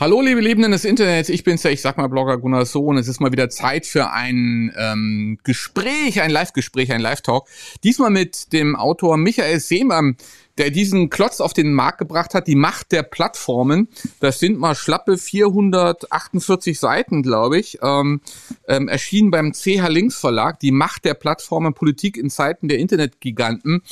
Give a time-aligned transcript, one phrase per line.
[0.00, 2.96] Hallo, liebe Lebenden des Internets, ich bin's ja, ich sag mal Blogger Gunnar Sohn.
[2.96, 7.46] Es ist mal wieder Zeit für ein ähm, Gespräch, ein Live-Gespräch, ein Live-Talk.
[7.84, 10.16] Diesmal mit dem Autor Michael Seemann,
[10.56, 13.88] der diesen Klotz auf den Markt gebracht hat, die Macht der Plattformen.
[14.20, 17.80] Das sind mal schlappe 448 Seiten, glaube ich.
[17.82, 18.22] Ähm,
[18.68, 23.82] ähm, erschienen beim CH Links Verlag, die Macht der Plattformen, Politik in Zeiten der Internetgiganten.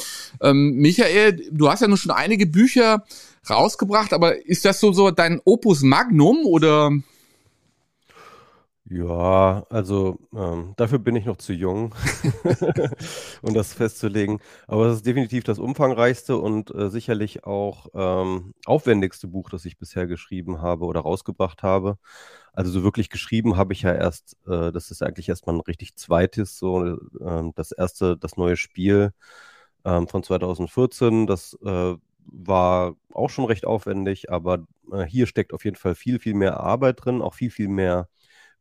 [0.41, 3.05] Ähm, Michael, du hast ja nun schon einige Bücher
[3.51, 6.91] rausgebracht, aber ist das so, so dein Opus Magnum oder?
[8.91, 11.95] Ja, also ähm, dafür bin ich noch zu jung,
[13.43, 14.41] um das festzulegen.
[14.67, 19.77] Aber es ist definitiv das umfangreichste und äh, sicherlich auch ähm, aufwendigste Buch, das ich
[19.77, 21.99] bisher geschrieben habe oder rausgebracht habe.
[22.55, 25.97] Also so wirklich geschrieben habe ich ja erst, äh, das ist eigentlich erstmal ein richtig
[25.97, 29.13] zweites, so äh, das erste, das neue Spiel
[29.85, 31.95] ähm, von 2014, das äh,
[32.31, 36.61] war auch schon recht aufwendig, aber äh, hier steckt auf jeden Fall viel, viel mehr
[36.61, 38.09] Arbeit drin, auch viel, viel mehr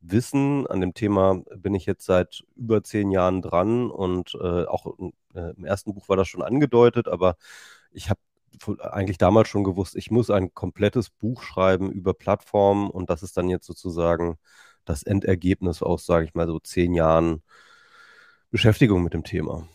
[0.00, 0.66] Wissen.
[0.66, 4.86] An dem Thema bin ich jetzt seit über zehn Jahren dran und äh, auch
[5.34, 7.36] äh, im ersten Buch war das schon angedeutet, aber
[7.90, 8.20] ich habe
[8.80, 13.36] eigentlich damals schon gewusst, ich muss ein komplettes Buch schreiben über Plattformen und das ist
[13.36, 14.38] dann jetzt sozusagen
[14.84, 17.42] das Endergebnis aus, sage ich mal, so zehn Jahren
[18.50, 19.68] Beschäftigung mit dem Thema.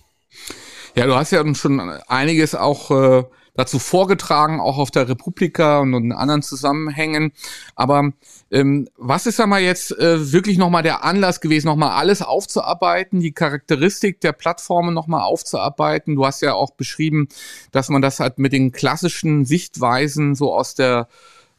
[0.95, 3.23] Ja, du hast ja schon einiges auch äh,
[3.55, 7.31] dazu vorgetragen, auch auf der Republika und in anderen Zusammenhängen.
[7.75, 8.11] Aber
[8.51, 13.19] ähm, was ist da mal jetzt äh, wirklich nochmal der Anlass gewesen, nochmal alles aufzuarbeiten,
[13.19, 16.15] die Charakteristik der Plattformen nochmal aufzuarbeiten?
[16.15, 17.27] Du hast ja auch beschrieben,
[17.71, 21.07] dass man das halt mit den klassischen Sichtweisen so aus der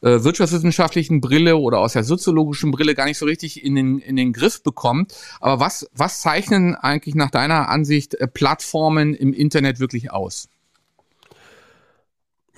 [0.00, 4.16] äh, wirtschaftswissenschaftlichen Brille oder aus der soziologischen Brille gar nicht so richtig in den, in
[4.16, 5.14] den Griff bekommt.
[5.40, 10.48] Aber was, was zeichnen eigentlich nach deiner Ansicht äh, Plattformen im Internet wirklich aus?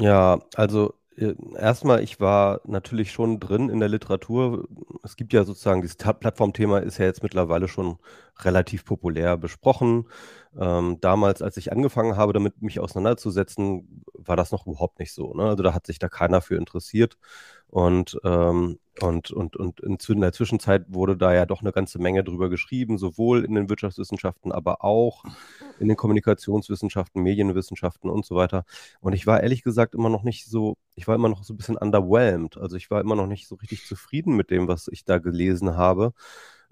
[0.01, 4.69] Ja, also äh, erstmal, ich war natürlich schon drin in der Literatur.
[5.03, 7.97] Es gibt ja sozusagen, dieses Plattformthema ist ja jetzt mittlerweile schon
[8.41, 10.07] relativ populär besprochen.
[10.59, 15.33] Ähm, damals, als ich angefangen habe, damit mich auseinanderzusetzen, war das noch überhaupt nicht so.
[15.35, 15.45] Ne?
[15.45, 17.17] Also da hat sich da keiner für interessiert.
[17.77, 22.25] Und, ähm, und, und, und in der Zwischenzeit wurde da ja doch eine ganze Menge
[22.25, 25.25] drüber geschrieben, sowohl in den Wirtschaftswissenschaften, aber auch
[25.79, 28.65] in den Kommunikationswissenschaften, Medienwissenschaften und so weiter.
[29.01, 31.59] Und ich war ehrlich gesagt immer noch nicht so, ich war immer noch so ein
[31.59, 32.57] bisschen underwhelmed.
[32.57, 35.77] Also ich war immer noch nicht so richtig zufrieden mit dem, was ich da gelesen
[35.77, 36.15] habe.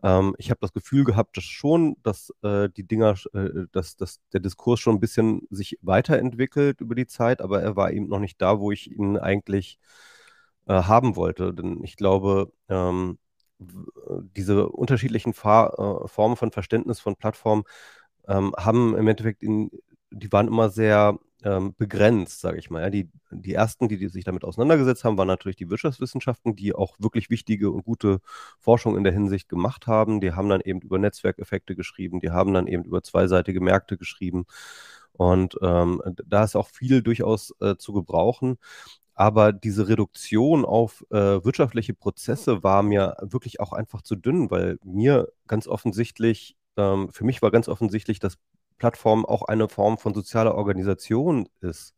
[0.02, 4.20] Ähm, ich habe das Gefühl gehabt, dass schon, dass äh, die Dinger, äh, dass, dass
[4.32, 8.20] der Diskurs schon ein bisschen sich weiterentwickelt über die Zeit, aber er war eben noch
[8.20, 9.78] nicht da, wo ich ihn eigentlich
[10.66, 11.54] äh, haben wollte.
[11.54, 13.18] Denn ich glaube, ähm,
[13.58, 17.64] diese unterschiedlichen Fa äh, Formen von Verständnis von Plattformen
[18.28, 19.70] ähm, haben im Endeffekt, in,
[20.10, 22.82] die waren immer sehr ähm, begrenzt, sage ich mal.
[22.82, 26.74] Ja, die, die ersten, die, die sich damit auseinandergesetzt haben, waren natürlich die Wirtschaftswissenschaften, die
[26.74, 28.20] auch wirklich wichtige und gute
[28.58, 30.20] Forschung in der Hinsicht gemacht haben.
[30.20, 34.46] Die haben dann eben über Netzwerkeffekte geschrieben, die haben dann eben über zweiseitige Märkte geschrieben.
[35.12, 38.56] Und ähm, da ist auch viel durchaus äh, zu gebrauchen.
[39.14, 44.78] Aber diese Reduktion auf äh, wirtschaftliche Prozesse war mir wirklich auch einfach zu dünn, weil
[44.84, 48.36] mir ganz offensichtlich, ähm, für mich war ganz offensichtlich, dass
[48.78, 51.94] Plattform auch eine Form von sozialer Organisation ist.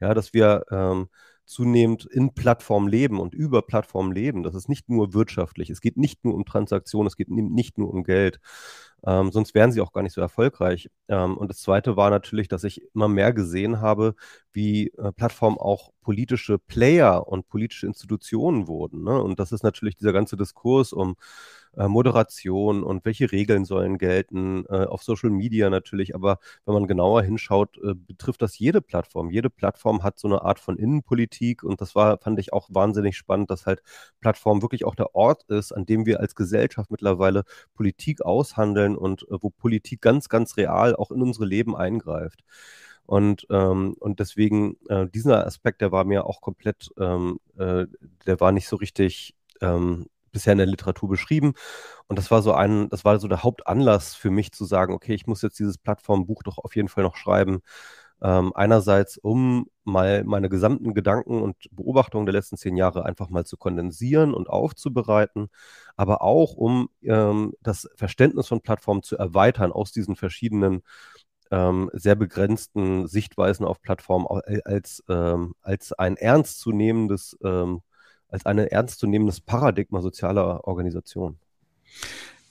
[0.00, 1.08] Ja, dass wir ähm,
[1.44, 4.42] zunehmend in Plattform leben und über Plattform leben.
[4.42, 5.70] Das ist nicht nur wirtschaftlich.
[5.70, 8.40] Es geht nicht nur um Transaktionen, es geht nicht nur um Geld.
[9.06, 10.90] Ähm, sonst wären sie auch gar nicht so erfolgreich.
[11.08, 14.14] Ähm, und das Zweite war natürlich, dass ich immer mehr gesehen habe,
[14.52, 19.04] wie äh, Plattformen auch politische Player und politische Institutionen wurden.
[19.04, 19.20] Ne?
[19.22, 21.16] Und das ist natürlich dieser ganze Diskurs um
[21.76, 26.86] äh, Moderation und welche Regeln sollen gelten, äh, auf Social Media natürlich, aber wenn man
[26.86, 29.30] genauer hinschaut, äh, betrifft das jede Plattform.
[29.30, 33.16] Jede Plattform hat so eine Art von Innenpolitik und das war, fand ich auch wahnsinnig
[33.16, 33.82] spannend, dass halt
[34.20, 37.44] Plattform wirklich auch der Ort ist, an dem wir als Gesellschaft mittlerweile
[37.74, 42.44] Politik aushandeln und äh, wo Politik ganz, ganz real auch in unsere Leben eingreift.
[43.06, 47.86] Und, ähm, und deswegen, äh, dieser Aspekt, der war mir auch komplett, ähm, äh,
[48.26, 51.54] der war nicht so richtig ähm, bisher in der Literatur beschrieben.
[52.08, 55.14] Und das war so ein, das war so der Hauptanlass für mich zu sagen, okay,
[55.14, 57.62] ich muss jetzt dieses Plattformbuch doch auf jeden Fall noch schreiben.
[58.22, 63.44] Ähm, einerseits, um mal meine gesamten Gedanken und Beobachtungen der letzten zehn Jahre einfach mal
[63.44, 65.48] zu kondensieren und aufzubereiten,
[65.96, 70.82] aber auch, um ähm, das Verständnis von Plattformen zu erweitern aus diesen verschiedenen
[71.50, 74.26] ähm, sehr begrenzten Sichtweisen auf Plattformen
[74.64, 77.82] als, ähm, als ein ernstzunehmendes, ähm,
[78.34, 81.38] als ein ernstzunehmendes Paradigma sozialer Organisation.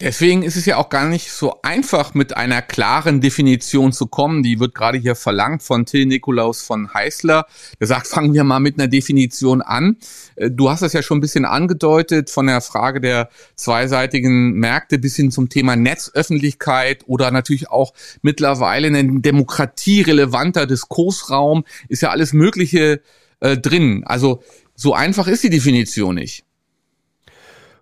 [0.02, 4.44] Deswegen ist es ja auch gar nicht so einfach, mit einer klaren Definition zu kommen.
[4.44, 7.46] Die wird gerade hier verlangt von Till Nikolaus von Heißler.
[7.80, 9.98] Der sagt, fangen wir mal mit einer Definition an.
[10.36, 15.00] Äh, du hast es ja schon ein bisschen angedeutet, von der Frage der zweiseitigen Märkte
[15.00, 21.66] bis hin zum Thema Netzöffentlichkeit oder natürlich auch mittlerweile ein demokratierelevanter Diskursraum.
[21.88, 23.02] Ist ja alles Mögliche
[23.44, 24.04] äh, drin.
[24.06, 24.42] Also
[24.76, 26.46] so einfach ist die Definition nicht.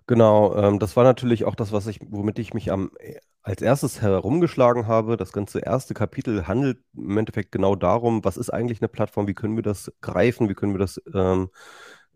[0.06, 3.60] Genau, ähm, das war natürlich auch das, was ich, womit ich mich am äh, als
[3.62, 5.16] erstes herumgeschlagen habe.
[5.16, 9.34] Das ganze erste Kapitel handelt im Endeffekt genau darum, was ist eigentlich eine Plattform, wie
[9.34, 11.50] können wir das greifen, wie können wir das, ähm,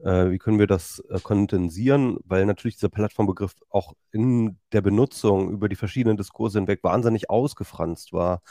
[0.05, 5.51] äh, wie können wir das äh, kondensieren, weil natürlich dieser Plattformbegriff auch in der Benutzung
[5.51, 8.43] über die verschiedenen Diskurse hinweg wahnsinnig ausgefranst war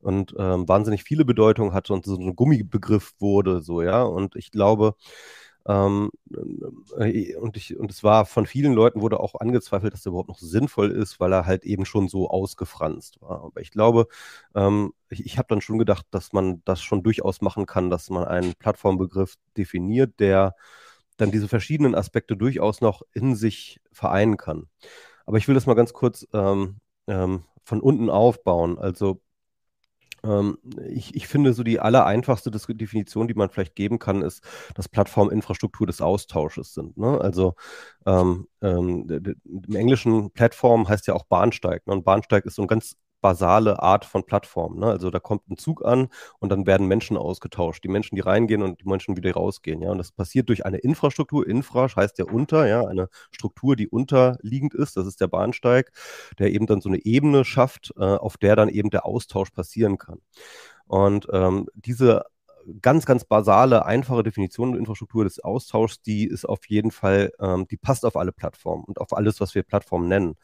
[0.00, 4.02] und ähm, wahnsinnig viele Bedeutungen hatte und so ein Gummibegriff wurde, so, ja.
[4.02, 4.94] Und ich glaube,
[5.66, 6.10] ähm,
[6.98, 10.28] äh, und, ich, und es war von vielen Leuten wurde auch angezweifelt, dass er überhaupt
[10.28, 13.42] noch sinnvoll ist, weil er halt eben schon so ausgefranst war.
[13.44, 14.06] Aber ich glaube,
[14.54, 18.10] ähm, ich, ich habe dann schon gedacht, dass man das schon durchaus machen kann, dass
[18.10, 20.54] man einen Plattformbegriff definiert, der
[21.16, 24.68] dann diese verschiedenen Aspekte durchaus noch in sich vereinen kann.
[25.26, 28.78] Aber ich will das mal ganz kurz ähm, ähm von unten aufbauen.
[28.78, 29.20] Also
[30.88, 34.42] ich, ich, finde, so die allereinfachste Definition, die man vielleicht geben kann, ist,
[34.74, 36.96] dass Plattformen Infrastruktur des Austausches sind.
[36.96, 37.20] Ne?
[37.20, 37.54] Also
[38.06, 41.86] ähm, ähm, im Englischen Plattform heißt ja auch Bahnsteig.
[41.86, 41.94] Ne?
[41.94, 44.78] Und Bahnsteig ist so ein ganz basale Art von Plattform.
[44.78, 44.86] Ne?
[44.86, 46.08] Also da kommt ein Zug an
[46.38, 47.84] und dann werden Menschen ausgetauscht.
[47.84, 49.82] Die Menschen, die reingehen und die Menschen wieder rausgehen.
[49.82, 49.90] Ja?
[49.90, 51.46] Und das passiert durch eine Infrastruktur.
[51.46, 54.96] Infra heißt ja unter, ja, eine Struktur, die unterliegend ist.
[54.96, 55.92] Das ist der Bahnsteig,
[56.38, 59.98] der eben dann so eine Ebene schafft, äh, auf der dann eben der Austausch passieren
[59.98, 60.20] kann.
[60.86, 62.24] Und ähm, diese
[62.80, 67.66] ganz, ganz basale, einfache Definition der Infrastruktur des Austauschs, die ist auf jeden Fall, ähm,
[67.68, 70.36] die passt auf alle Plattformen und auf alles, was wir Plattformen nennen,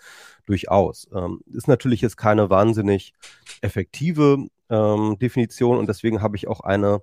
[0.46, 1.08] durchaus.
[1.14, 3.12] Ähm, ist natürlich jetzt keine wahnsinnig
[3.61, 7.00] effektive ähm, Definition und deswegen habe ich auch eine,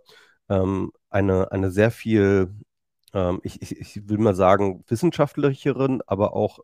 [0.49, 2.53] ähm, eine, eine sehr viel,
[3.13, 6.59] ähm, ich, ich, ich will mal sagen, wissenschaftlicheren, aber auch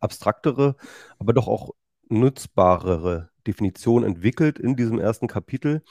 [0.00, 0.76] abstraktere,
[1.18, 1.70] aber doch auch
[2.08, 5.82] nutzbarere Definition entwickelt in diesem ersten Kapitel,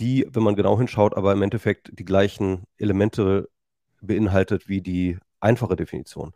[0.00, 3.48] die, wenn man genau hinschaut, aber im Endeffekt die gleichen Elemente
[4.00, 6.32] beinhaltet wie die einfache Definition.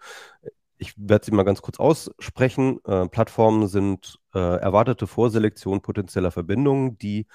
[0.79, 2.81] Ich werde sie mal ganz kurz aussprechen.
[2.85, 7.26] Äh, Plattformen sind äh, erwartete Vorselektion potenzieller Verbindungen, die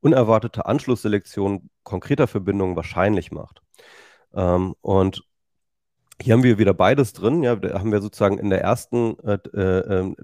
[0.00, 3.62] unerwartete Anschlussselektion konkreter Verbindungen wahrscheinlich macht.
[4.34, 5.22] Ähm, und
[6.20, 7.42] hier haben wir wieder beides drin.
[7.42, 10.16] Ja, da haben wir sozusagen in der ersten, äh, äh, ähm,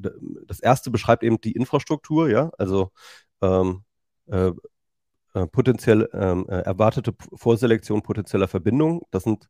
[0.47, 2.93] das erste beschreibt eben die Infrastruktur, ja, also
[3.43, 3.85] ähm,
[4.27, 4.53] äh,
[5.39, 9.03] äh, potenziell ähm, äh, erwartete Vorselektion potenzieller Verbindungen.
[9.11, 9.49] Das sind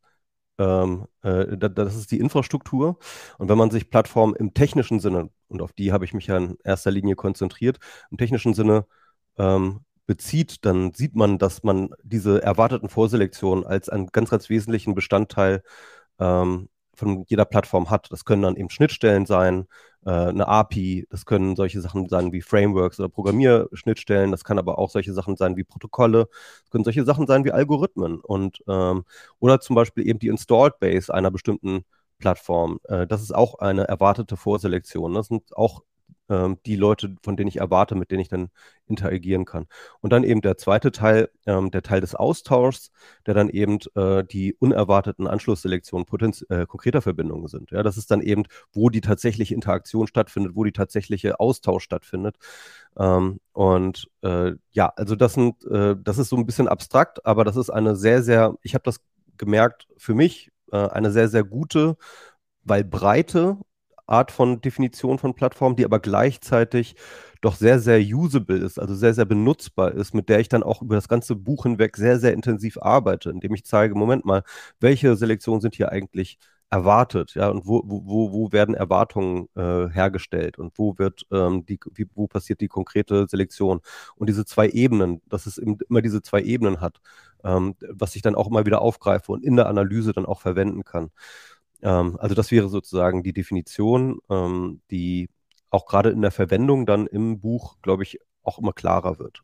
[0.58, 2.98] ähm, äh, das ist die Infrastruktur.
[3.38, 6.36] Und wenn man sich Plattformen im technischen Sinne, und auf die habe ich mich ja
[6.36, 7.78] in erster Linie konzentriert,
[8.10, 8.86] im technischen Sinne
[9.38, 14.94] ähm, bezieht, dann sieht man, dass man diese erwarteten Vorselektionen als einen ganz, ganz wesentlichen
[14.94, 15.62] Bestandteil
[16.18, 18.10] ähm, von jeder Plattform hat.
[18.10, 19.68] Das können dann eben Schnittstellen sein,
[20.04, 24.78] äh, eine API, das können solche Sachen sein wie Frameworks oder Programmierschnittstellen, das kann aber
[24.78, 26.28] auch solche Sachen sein wie Protokolle,
[26.62, 29.04] das können solche Sachen sein wie Algorithmen und ähm,
[29.38, 31.84] oder zum Beispiel eben die Installed Base einer bestimmten
[32.18, 32.80] Plattform.
[32.84, 35.14] Äh, das ist auch eine erwartete Vorselektion.
[35.14, 35.82] Das sind auch
[36.28, 38.50] ähm, die Leute, von denen ich erwarte, mit denen ich dann
[38.86, 39.66] interagieren kann.
[40.00, 42.90] Und dann eben der zweite Teil, ähm, der Teil des Austauschs,
[43.26, 46.06] der dann eben äh, die unerwarteten Anschlussselektionen
[46.48, 47.70] äh, konkreter Verbindungen sind.
[47.70, 52.36] Ja, das ist dann eben, wo die tatsächliche Interaktion stattfindet, wo die tatsächliche Austausch stattfindet.
[52.98, 57.44] Ähm, und äh, ja, also das sind, äh, das ist so ein bisschen abstrakt, aber
[57.44, 59.00] das ist eine sehr, sehr, ich habe das
[59.36, 61.96] gemerkt, für mich äh, eine sehr, sehr gute,
[62.64, 63.58] weil breite
[64.08, 66.96] Art von Definition von Plattform, die aber gleichzeitig
[67.40, 70.82] doch sehr, sehr usable ist, also sehr, sehr benutzbar ist, mit der ich dann auch
[70.82, 74.42] über das ganze Buch hinweg sehr, sehr intensiv arbeite, indem ich zeige, Moment mal,
[74.80, 76.38] welche Selektionen sind hier eigentlich
[76.70, 81.78] erwartet, ja, und wo, wo, wo werden Erwartungen äh, hergestellt und wo wird ähm, die,
[81.94, 83.80] wie, wo passiert die konkrete Selektion
[84.16, 87.00] und diese zwei Ebenen, dass es immer diese zwei Ebenen hat,
[87.44, 90.84] ähm, was ich dann auch immer wieder aufgreife und in der Analyse dann auch verwenden
[90.84, 91.10] kann.
[91.82, 95.28] Ähm, also das wäre sozusagen die Definition, ähm, die
[95.70, 99.42] auch gerade in der Verwendung dann im Buch, glaube ich, auch immer klarer wird.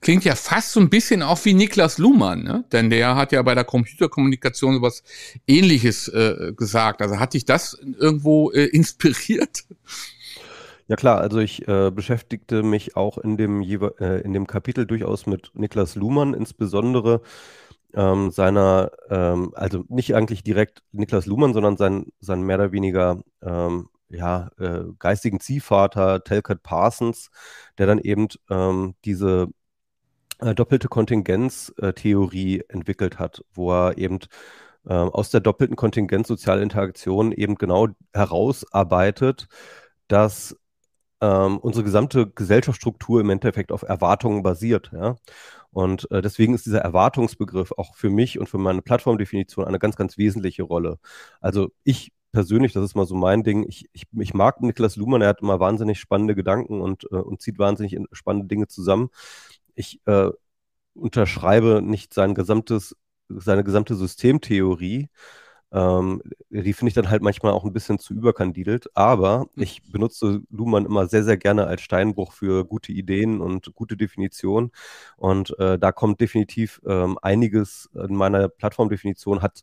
[0.00, 2.64] Klingt ja fast so ein bisschen auch wie Niklas Luhmann, ne?
[2.70, 5.02] denn der hat ja bei der Computerkommunikation sowas
[5.46, 7.00] ähnliches äh, gesagt.
[7.02, 9.64] Also hat dich das irgendwo äh, inspiriert?
[10.88, 15.26] Ja klar, also ich äh, beschäftigte mich auch in dem, äh, in dem Kapitel durchaus
[15.26, 17.22] mit Niklas Luhmann, insbesondere
[17.96, 23.22] ähm, seiner, ähm, also nicht eigentlich direkt Niklas Luhmann, sondern sein, sein mehr oder weniger
[23.42, 27.30] ähm, ja, äh, geistigen Ziehvater Telkert Parsons,
[27.78, 29.48] der dann eben ähm, diese
[30.40, 34.20] äh, doppelte Kontingenztheorie entwickelt hat, wo er eben
[34.86, 39.48] äh, aus der doppelten Kontingenz soziale Interaktion eben genau herausarbeitet,
[40.08, 40.56] dass
[41.20, 44.90] ähm, unsere gesamte Gesellschaftsstruktur im Endeffekt auf Erwartungen basiert.
[44.92, 45.16] Ja?
[45.70, 49.96] Und äh, deswegen ist dieser Erwartungsbegriff auch für mich und für meine Plattformdefinition eine ganz,
[49.96, 50.98] ganz wesentliche Rolle.
[51.40, 55.22] Also ich persönlich, das ist mal so mein Ding, ich, ich, ich mag Niklas Luhmann,
[55.22, 59.08] er hat immer wahnsinnig spannende Gedanken und, äh, und zieht wahnsinnig spannende Dinge zusammen.
[59.74, 60.30] Ich äh,
[60.94, 62.96] unterschreibe nicht sein gesamtes,
[63.28, 65.08] seine gesamte Systemtheorie,
[65.72, 69.62] ähm, die finde ich dann halt manchmal auch ein bisschen zu überkandidelt, aber hm.
[69.62, 74.70] ich benutze Luhmann immer sehr, sehr gerne als Steinbruch für gute Ideen und gute Definitionen.
[75.16, 79.62] Und äh, da kommt definitiv ähm, einiges in meiner Plattformdefinition hat,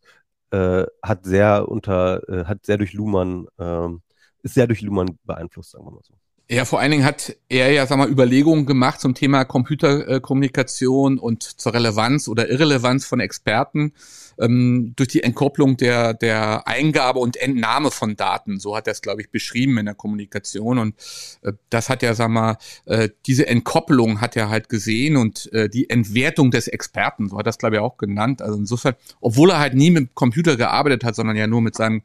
[0.52, 4.02] äh, hat sehr unter, äh, hat sehr durch Luhmann, ähm,
[4.44, 6.14] ist sehr durch Luhmann beeinflusst, sagen wir mal so.
[6.50, 11.42] Ja, vor allen Dingen hat er ja, sag mal, Überlegungen gemacht zum Thema Computerkommunikation und
[11.42, 13.94] zur Relevanz oder Irrelevanz von Experten
[14.40, 18.60] ähm, durch die Entkopplung der, der Eingabe und Entnahme von Daten.
[18.60, 20.80] So hat er es, glaube ich, beschrieben in der Kommunikation.
[20.80, 20.96] Und
[21.44, 25.70] äh, das hat ja, sag mal, äh, diese Entkopplung hat er halt gesehen und äh,
[25.70, 28.42] die Entwertung des Experten, so hat er es, glaube ich, auch genannt.
[28.42, 32.04] Also insofern, obwohl er halt nie mit Computer gearbeitet hat, sondern ja nur mit seinem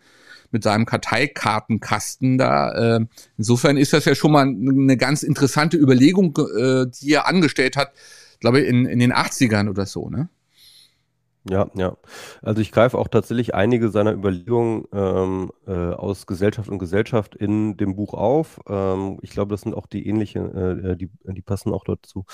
[0.51, 2.97] mit seinem Karteikartenkasten da.
[2.97, 7.77] Äh, insofern ist das ja schon mal eine ganz interessante Überlegung, äh, die er angestellt
[7.77, 7.93] hat,
[8.41, 10.29] glaube ich, in, in den 80ern oder so, ne?
[11.51, 11.97] Ja, ja.
[12.43, 17.77] Also ich greife auch tatsächlich einige seiner Überlegungen ähm, äh, aus Gesellschaft und Gesellschaft in
[17.77, 18.61] dem Buch auf.
[18.69, 22.27] Ähm, ich glaube, das sind auch die ähnlichen, äh, die, die passen auch dazu.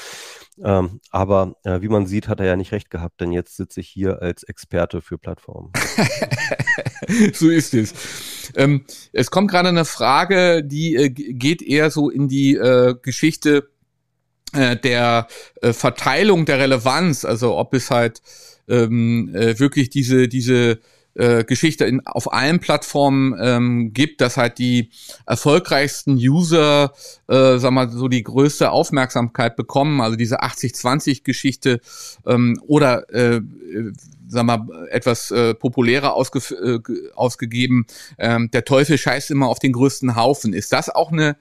[0.63, 3.81] Ähm, aber äh, wie man sieht, hat er ja nicht recht gehabt, denn jetzt sitze
[3.81, 5.73] ich hier als Experte für Plattformen.
[7.33, 7.95] so ist es.
[8.57, 13.69] Ähm, es kommt gerade eine Frage, die äh, geht eher so in die äh, Geschichte
[14.53, 15.29] äh, der
[15.63, 18.23] äh, Verteilung der Relevanz, also ob es halt
[18.69, 20.81] ähm, äh, wirklich diese, diese
[21.15, 24.91] äh, Geschichte in, auf allen Plattformen ähm, gibt, dass halt die
[25.27, 26.93] erfolgreichsten User,
[27.29, 31.81] äh, sag mal, so die größte Aufmerksamkeit bekommen, also diese 80-20-Geschichte
[32.27, 33.41] ähm, oder äh,
[34.27, 36.81] sag mal, etwas äh, populärer ausge äh,
[37.15, 37.87] ausgegeben,
[38.19, 40.53] ähm, der Teufel scheißt immer auf den größten Haufen.
[40.53, 41.37] Ist das auch eine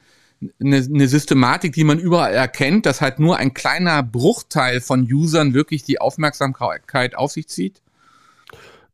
[0.60, 5.54] eine, eine Systematik, die man überall erkennt, dass halt nur ein kleiner Bruchteil von Usern
[5.54, 7.82] wirklich die Aufmerksamkeit auf sich zieht?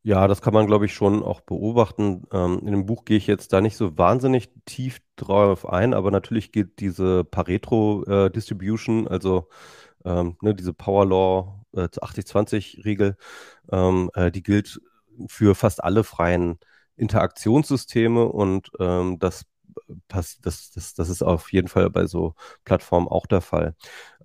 [0.02, 2.24] Ja, das kann man, glaube ich, schon auch beobachten.
[2.32, 6.10] Ähm, in dem Buch gehe ich jetzt da nicht so wahnsinnig tief drauf ein, aber
[6.10, 9.50] natürlich geht diese Pareto-Distribution, äh, also
[10.06, 13.18] ähm, ne, diese Power Law äh, 80-20-Regel,
[13.72, 14.80] ähm, äh, die gilt
[15.28, 16.60] für fast alle freien
[16.96, 19.46] Interaktionssysteme und ähm, das
[20.08, 23.76] das, das, das ist auf jeden Fall bei so Plattformen auch der Fall.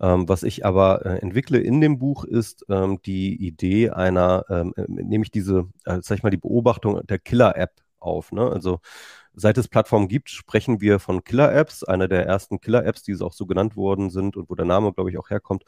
[0.00, 4.75] Ähm, was ich aber äh, entwickle in dem Buch ist ähm, die Idee einer, ähm,
[4.76, 8.33] äh, nämlich diese, äh, sag ich mal, die Beobachtung der Killer-App auf.
[8.33, 8.49] Ne?
[8.50, 8.80] Also
[9.35, 11.85] seit es Plattformen gibt, sprechen wir von Killer-Apps.
[11.85, 14.92] Eine der ersten Killer-Apps, die es auch so genannt worden sind und wo der Name,
[14.92, 15.64] glaube ich, auch herkommt,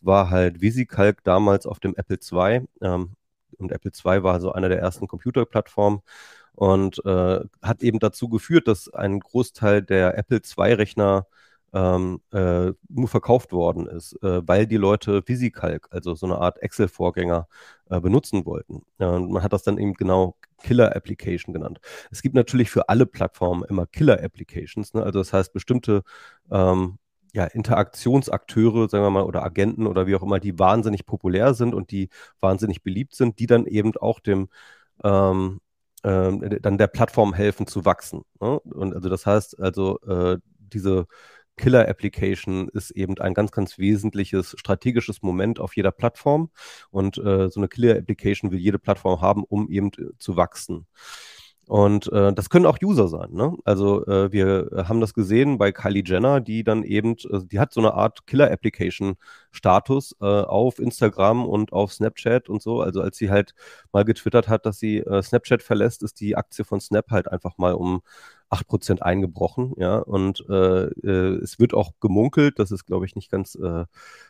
[0.00, 2.66] war halt VisiCalc damals auf dem Apple II.
[2.82, 3.14] Ähm,
[3.58, 6.00] und Apple II war so einer der ersten Computerplattformen
[6.58, 11.28] und äh, hat eben dazu geführt, dass ein Großteil der Apple II-Rechner
[11.72, 16.58] ähm, äh, nur verkauft worden ist, äh, weil die Leute VisiCalc, also so eine Art
[16.60, 17.46] Excel-Vorgänger,
[17.90, 18.82] äh, benutzen wollten.
[18.98, 21.78] und man hat das dann eben genau Killer-Application genannt.
[22.10, 25.04] Es gibt natürlich für alle Plattformen immer Killer-Applications, ne?
[25.04, 26.02] also das heißt bestimmte
[26.50, 26.98] ähm,
[27.34, 31.72] ja, Interaktionsakteure, sagen wir mal, oder Agenten oder wie auch immer, die wahnsinnig populär sind
[31.74, 32.08] und die
[32.40, 34.48] wahnsinnig beliebt sind, die dann eben auch dem
[35.04, 35.60] ähm,
[36.02, 38.22] äh, dann der Plattform helfen zu wachsen.
[38.40, 38.58] Ne?
[38.60, 41.06] Und also das heißt, also äh, diese
[41.58, 46.50] Killer-Application ist eben ein ganz, ganz wesentliches strategisches Moment auf jeder Plattform.
[46.90, 50.86] Und äh, so eine Killer-Application will jede Plattform haben, um eben äh, zu wachsen.
[51.68, 53.28] Und äh, das können auch User sein.
[53.32, 53.54] Ne?
[53.64, 57.74] Also äh, wir haben das gesehen bei Kylie Jenner, die dann eben, äh, die hat
[57.74, 62.80] so eine Art Killer-Application-Status äh, auf Instagram und auf Snapchat und so.
[62.80, 63.52] Also als sie halt
[63.92, 67.58] mal getwittert hat, dass sie äh, Snapchat verlässt, ist die Aktie von Snap halt einfach
[67.58, 68.00] mal um
[68.50, 73.30] 8% eingebrochen, ja, und äh, äh, es wird auch gemunkelt, das ist, glaube ich, nicht
[73.30, 73.84] ganz äh,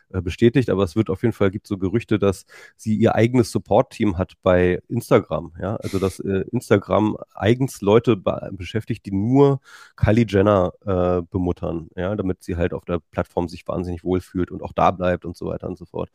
[0.09, 2.45] äh, bestätigt, aber es wird auf jeden Fall, gibt so Gerüchte, dass
[2.75, 8.49] sie ihr eigenes Support-Team hat bei Instagram, ja, also dass äh, Instagram eigens Leute be
[8.53, 9.61] beschäftigt, die nur
[9.95, 14.63] Kylie Jenner äh, bemuttern, ja, damit sie halt auf der Plattform sich wahnsinnig wohlfühlt und
[14.63, 16.09] auch da bleibt und so weiter und so fort.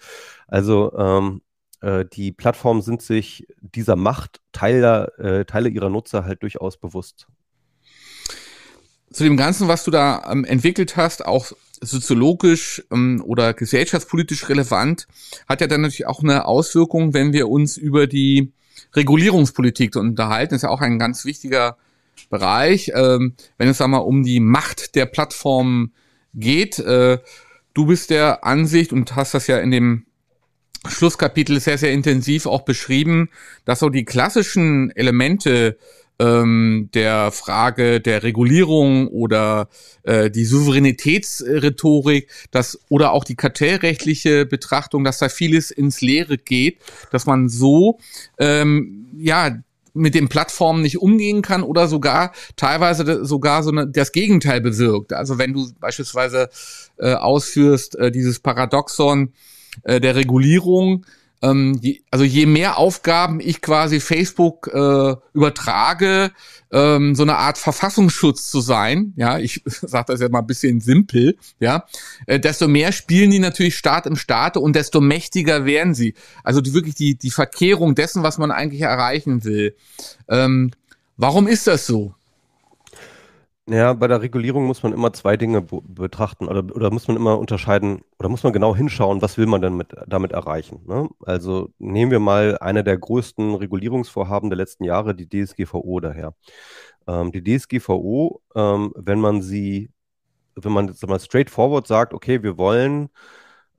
[0.47, 1.43] Also, ähm,
[1.81, 7.29] äh, die Plattformen sind sich dieser Macht Teile, äh, Teile ihrer Nutzer halt durchaus bewusst
[9.15, 15.07] zu dem Ganzen, was du da ähm, entwickelt hast, auch soziologisch ähm, oder gesellschaftspolitisch relevant,
[15.49, 18.53] hat ja dann natürlich auch eine Auswirkung, wenn wir uns über die
[18.95, 20.55] Regulierungspolitik unterhalten.
[20.55, 21.77] Das ist ja auch ein ganz wichtiger
[22.31, 25.93] Bereich, ähm, wenn es einmal um die Macht der Plattformen
[26.35, 26.79] geht.
[26.79, 27.19] Äh,
[27.75, 30.07] du bist der Ansicht und hast das ja in dem
[30.87, 33.31] Schlusskapitel sehr, sehr intensiv auch beschrieben,
[33.65, 35.79] dass so die klassischen Elemente
[36.19, 39.69] ähm, der Frage der Regulierung oder
[40.03, 46.79] äh, die Souveränitätsrhetorik, dass oder auch die kartellrechtliche Betrachtung, dass da vieles ins Leere geht,
[47.11, 47.99] dass man so
[48.39, 49.57] ähm, ja
[49.95, 55.13] mit den Plattformen nicht umgehen kann oder sogar teilweise sogar so eine, das Gegenteil bewirkt.
[55.13, 56.51] Also wenn du beispielsweise
[56.99, 59.33] äh, ausführst äh, dieses Paradoxon
[59.85, 61.07] äh, der Regulierung,
[61.43, 66.33] ähm, die, also je mehr Aufgaben ich quasi Facebook äh, übertrage,
[66.73, 70.81] ähm, so eine Art Verfassungsschutz zu sein, ja, ich sage das ja mal ein bisschen
[70.81, 71.87] simpel, ja,
[72.27, 76.15] äh, desto mehr spielen die natürlich Staat im Staate und desto mächtiger werden sie.
[76.43, 79.77] Also die, wirklich die, die Verkehrung dessen, was man eigentlich erreichen will.
[80.29, 80.71] Ähm,
[81.17, 82.15] warum ist das so?
[83.67, 87.39] Ja, bei der Regulierung muss man immer zwei Dinge betrachten oder, oder muss man immer
[87.39, 90.83] unterscheiden oder muss man genau hinschauen, was will man denn mit, damit erreichen.
[90.87, 91.09] Ne?
[91.25, 96.35] Also nehmen wir mal eine der größten Regulierungsvorhaben der letzten Jahre, die DSGVO daher.
[97.07, 99.91] Ähm, die DSGVO, ähm, wenn man sie,
[100.57, 103.09] wenn man jetzt mal straightforward sagt, okay, wir wollen,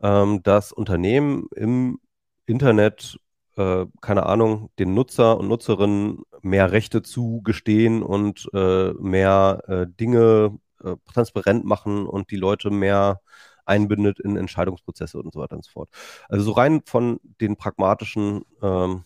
[0.02, 2.00] ähm, dass Unternehmen im
[2.48, 3.20] Internet
[3.58, 10.58] äh, keine Ahnung, den Nutzer und Nutzerinnen mehr Rechte zugestehen und äh, mehr äh, Dinge
[10.84, 13.22] äh, transparent machen und die Leute mehr
[13.66, 15.90] einbindet in Entscheidungsprozesse und so weiter und so fort.
[16.30, 19.04] Also so rein von den pragmatischen ähm,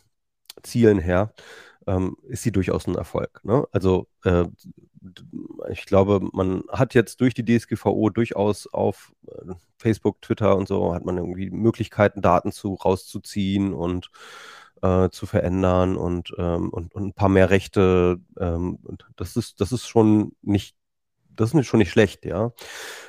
[0.63, 1.33] Zielen her
[1.87, 3.41] ähm, ist sie durchaus ein Erfolg.
[3.43, 3.65] Ne?
[3.71, 4.45] Also äh,
[5.69, 10.93] ich glaube, man hat jetzt durch die DSGVO durchaus auf äh, Facebook, Twitter und so,
[10.93, 14.11] hat man irgendwie Möglichkeiten, Daten zu rauszuziehen und
[14.81, 18.19] äh, zu verändern und, ähm, und, und, ein paar mehr Rechte.
[18.39, 18.79] Ähm,
[19.15, 20.75] das, ist, das ist schon nicht
[21.39, 22.51] das ist schon nicht schlecht, ja.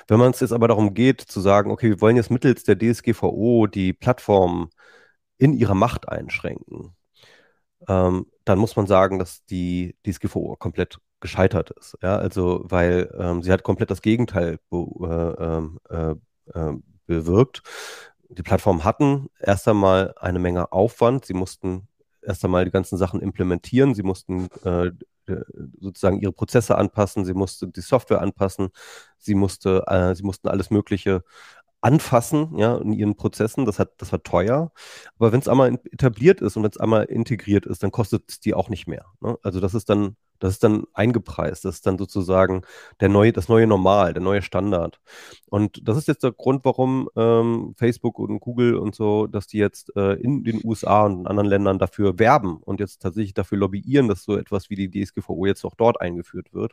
[0.08, 2.78] Wenn man es jetzt aber darum geht, zu sagen, okay, wir wollen jetzt mittels der
[2.78, 4.70] DSGVO die Plattform
[5.38, 6.94] in ihrer Macht einschränken,
[7.88, 11.96] ähm, dann muss man sagen, dass die DSGVO komplett gescheitert ist.
[12.02, 16.74] Ja, also weil ähm, sie hat komplett das Gegenteil be äh, ähm, äh, äh,
[17.06, 17.62] bewirkt.
[18.28, 21.24] Die Plattformen hatten erst einmal eine Menge Aufwand.
[21.24, 21.88] Sie mussten
[22.22, 23.94] erst einmal die ganzen Sachen implementieren.
[23.94, 24.92] Sie mussten äh,
[25.80, 27.24] sozusagen ihre Prozesse anpassen.
[27.24, 28.68] Sie mussten die Software anpassen.
[29.18, 31.22] Sie musste, äh, sie mussten alles Mögliche
[31.82, 33.64] anfassen, ja, in ihren Prozessen.
[33.64, 34.72] Das hat, das war teuer.
[35.18, 38.40] Aber wenn es einmal etabliert ist und wenn es einmal integriert ist, dann kostet es
[38.40, 39.06] die auch nicht mehr.
[39.20, 39.38] Ne?
[39.42, 41.64] Also das ist dann das ist dann eingepreist.
[41.64, 42.62] Das ist dann sozusagen
[43.00, 45.00] der neue, das neue Normal, der neue Standard.
[45.46, 49.58] Und das ist jetzt der Grund, warum ähm, Facebook und Google und so, dass die
[49.58, 53.58] jetzt äh, in den USA und in anderen Ländern dafür werben und jetzt tatsächlich dafür
[53.58, 56.72] lobbyieren, dass so etwas wie die DSGVO jetzt auch dort eingeführt wird,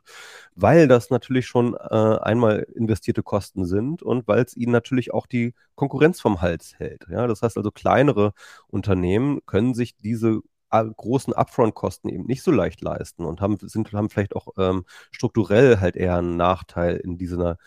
[0.55, 5.27] weil das natürlich schon äh, einmal investierte Kosten sind und weil es ihnen natürlich auch
[5.27, 7.05] die Konkurrenz vom Hals hält.
[7.09, 8.33] Ja, das heißt also kleinere
[8.67, 14.09] Unternehmen können sich diese großen Upfront-Kosten eben nicht so leicht leisten und haben, sind, haben
[14.09, 17.57] vielleicht auch ähm, strukturell halt eher einen Nachteil in dieser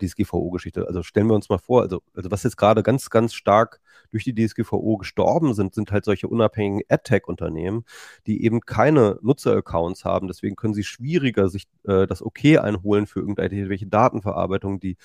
[0.00, 0.86] DSGVO-Geschichte.
[0.86, 4.24] Also stellen wir uns mal vor, also, also was jetzt gerade ganz, ganz stark durch
[4.24, 7.84] die DSGVO gestorben sind, sind halt solche unabhängigen AdTech-Unternehmen,
[8.26, 10.28] die eben keine Nutzer-Accounts haben.
[10.28, 14.96] Deswegen können sie schwieriger sich äh, das Okay einholen für irgendwelche Datenverarbeitung, die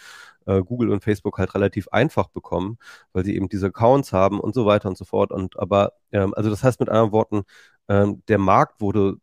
[0.45, 2.77] äh, Google und Facebook halt relativ einfach bekommen,
[3.13, 5.31] weil sie eben diese Accounts haben und so weiter und so fort.
[5.31, 7.43] Und aber, ähm, also das heißt mit anderen Worten,
[7.87, 9.17] ähm, der Markt wurde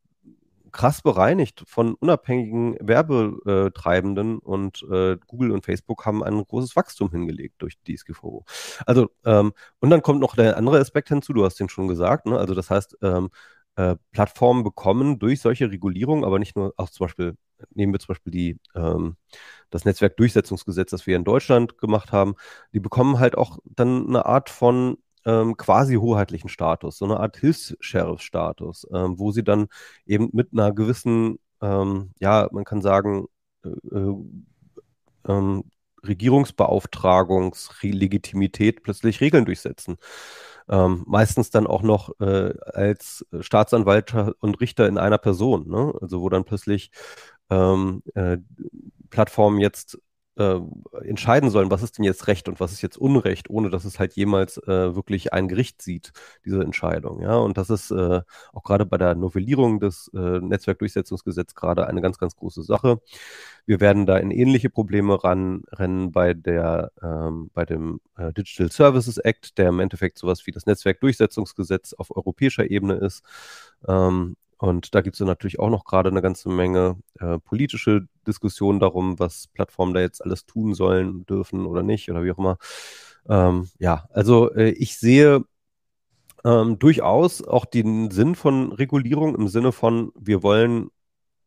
[0.73, 7.57] krass bereinigt von unabhängigen Werbetreibenden und äh, Google und Facebook haben ein großes Wachstum hingelegt
[7.59, 8.45] durch DSGVO.
[8.87, 12.27] Also, ähm, und dann kommt noch der andere Aspekt hinzu, du hast den schon gesagt,
[12.27, 12.39] ne?
[12.39, 13.31] also das heißt, ähm,
[13.77, 17.37] äh, Plattformen bekommen durch solche Regulierungen, aber nicht nur, auch zum Beispiel,
[17.75, 19.17] nehmen wir zum Beispiel die, ähm,
[19.71, 22.35] das Netzwerkdurchsetzungsgesetz, das wir in Deutschland gemacht haben,
[22.75, 27.37] die bekommen halt auch dann eine Art von ähm, quasi hoheitlichen Status, so eine Art
[27.39, 29.69] Hilfs-Sheriff-Status, ähm, wo sie dann
[30.07, 33.27] eben mit einer gewissen, ähm, ja, man kann sagen,
[33.65, 34.15] äh, äh,
[35.29, 35.65] ähm,
[36.05, 39.99] Regierungsbeauftragungslegitimität plötzlich Regeln durchsetzen.
[40.69, 45.93] Ähm, meistens dann auch noch äh, als Staatsanwalt und Richter in einer Person, ne?
[46.01, 46.91] also wo dann plötzlich
[47.51, 48.39] ähm, äh,
[49.11, 49.99] Plattformen jetzt
[50.37, 50.59] äh,
[51.05, 53.99] entscheiden sollen, was ist denn jetzt Recht und was ist jetzt Unrecht, ohne dass es
[53.99, 56.13] halt jemals äh, wirklich ein Gericht sieht,
[56.45, 57.21] diese Entscheidung.
[57.21, 62.01] Ja, und das ist äh, auch gerade bei der Novellierung des äh, Netzwerkdurchsetzungsgesetzes gerade eine
[62.01, 63.01] ganz, ganz große Sache.
[63.67, 69.19] Wir werden da in ähnliche Probleme ranrennen bei der, ähm, bei dem äh, Digital Services
[69.19, 73.23] Act, der im Endeffekt sowas wie das Netzwerkdurchsetzungsgesetz auf europäischer Ebene ist.
[73.87, 78.81] Ähm, und da gibt es natürlich auch noch gerade eine ganze Menge äh, politische Diskussionen
[78.81, 82.59] darum, was Plattformen da jetzt alles tun sollen, dürfen oder nicht oder wie auch immer.
[83.29, 85.45] Ähm, ja, also äh, ich sehe
[86.45, 90.91] ähm, durchaus auch den Sinn von Regulierung im Sinne von, wir wollen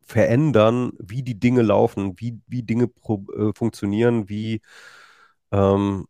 [0.02, 4.62] verändern, wie die Dinge laufen, wie, wie Dinge pro, äh, funktionieren, wie
[5.52, 6.06] ähm,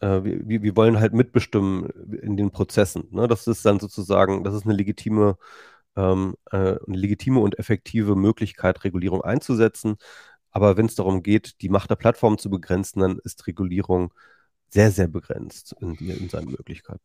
[0.00, 1.86] äh, wir, wir wollen halt mitbestimmen
[2.22, 3.08] in den Prozessen.
[3.10, 3.28] Ne?
[3.28, 5.36] Das ist dann sozusagen, das ist eine legitime
[5.96, 9.96] ähm, äh, eine legitime und effektive Möglichkeit, Regulierung einzusetzen.
[10.50, 14.12] Aber wenn es darum geht, die Macht der Plattform zu begrenzen, dann ist Regulierung
[14.68, 17.00] sehr, sehr begrenzt in, in seinen Möglichkeiten.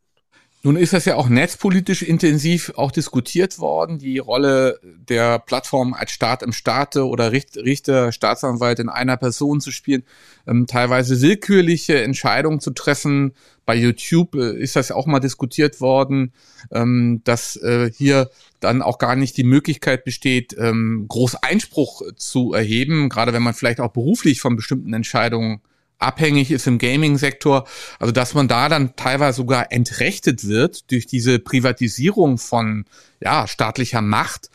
[0.63, 6.11] Nun ist das ja auch netzpolitisch intensiv auch diskutiert worden, die Rolle der Plattform als
[6.11, 10.03] Staat im Staate oder Richter, Staatsanwalt in einer Person zu spielen,
[10.47, 13.33] ähm, teilweise willkürliche Entscheidungen zu treffen.
[13.65, 16.33] Bei YouTube äh, ist das ja auch mal diskutiert worden,
[16.71, 22.53] ähm, dass äh, hier dann auch gar nicht die Möglichkeit besteht, ähm, groß Einspruch zu
[22.53, 25.61] erheben, gerade wenn man vielleicht auch beruflich von bestimmten Entscheidungen
[25.99, 27.67] abhängig ist im Gaming-Sektor.
[27.99, 32.85] Also dass man da dann teilweise sogar entrechtet wird durch diese Privatisierung von
[33.19, 34.49] ja, staatlicher Macht.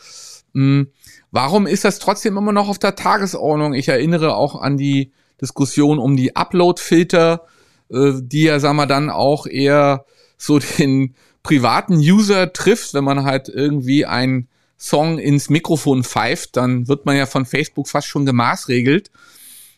[0.54, 0.88] Hm.
[1.30, 3.72] Warum ist das trotzdem immer noch auf der Tagesordnung?
[3.72, 7.46] Ich erinnere auch an die Diskussion um die Upload-Filter,
[7.90, 10.04] äh, die ja, sagen wir, dann auch eher
[10.36, 16.88] so den privaten User trifft, wenn man halt irgendwie ein Song ins Mikrofon pfeift, dann
[16.88, 19.10] wird man ja von Facebook fast schon gemaßregelt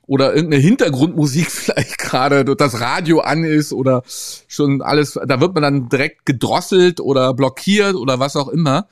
[0.06, 4.02] oder irgendeine Hintergrundmusik vielleicht gerade das Radio an ist oder
[4.48, 8.86] schon alles, da wird man dann direkt gedrosselt oder blockiert oder was auch immer.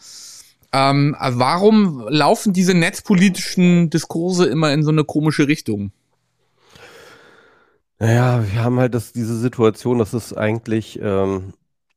[0.74, 5.92] Ähm, warum laufen diese netzpolitischen Diskurse immer in so eine komische Richtung?
[7.98, 11.52] Naja, wir haben halt das, diese Situation, dass es eigentlich ähm,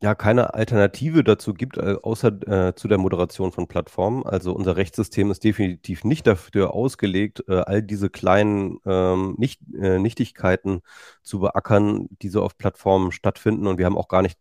[0.05, 4.23] ja keine Alternative dazu gibt, äh, außer äh, zu der Moderation von Plattformen.
[4.23, 9.97] Also unser Rechtssystem ist definitiv nicht dafür ausgelegt, äh, all diese kleinen ähm, nicht, äh,
[9.97, 10.81] Nichtigkeiten
[11.23, 13.65] zu beackern, die so auf Plattformen stattfinden.
[13.65, 14.37] Und wir haben auch gar nicht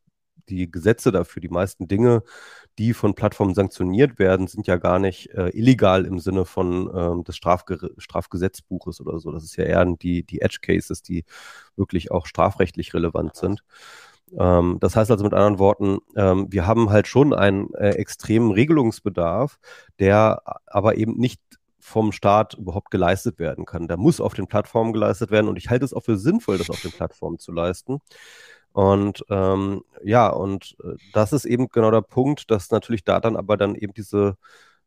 [0.51, 1.41] die Gesetze dafür.
[1.41, 2.23] Die meisten Dinge,
[2.79, 7.25] die von Plattformen sanktioniert werden, sind ja gar nicht äh, illegal im Sinne von ähm,
[7.25, 9.33] des Strafge Strafgesetzbuches oder so.
[9.33, 11.25] Das ist ja eher die, die Edge Cases, die
[11.77, 13.65] wirklich auch strafrechtlich relevant sind.
[14.39, 18.51] Ähm, das heißt also mit anderen Worten, ähm, wir haben halt schon einen äh, extremen
[18.51, 19.59] Regelungsbedarf,
[19.99, 21.41] der aber eben nicht
[21.79, 23.89] vom Staat überhaupt geleistet werden kann.
[23.89, 26.71] Der muss auf den Plattformen geleistet werden und ich halte es auch für sinnvoll, das
[26.71, 27.99] auf den Plattformen zu leisten.
[28.73, 33.37] Und ähm, ja, und äh, das ist eben genau der Punkt, dass natürlich da dann
[33.37, 34.37] aber dann eben diese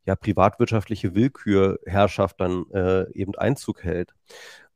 [0.05, 4.13] ja, privatwirtschaftliche Willkürherrschaft dann äh, eben Einzug hält.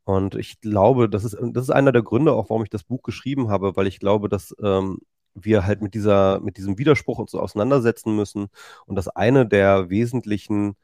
[0.04, 3.04] Und ich glaube, das ist, das ist einer der Gründe auch, warum ich das Buch
[3.04, 5.00] geschrieben habe, weil ich glaube, dass ähm,
[5.34, 8.50] wir halt mit dieser, mit diesem Widerspruch uns auseinandersetzen müssen
[8.86, 10.76] und dass eine der wesentlichen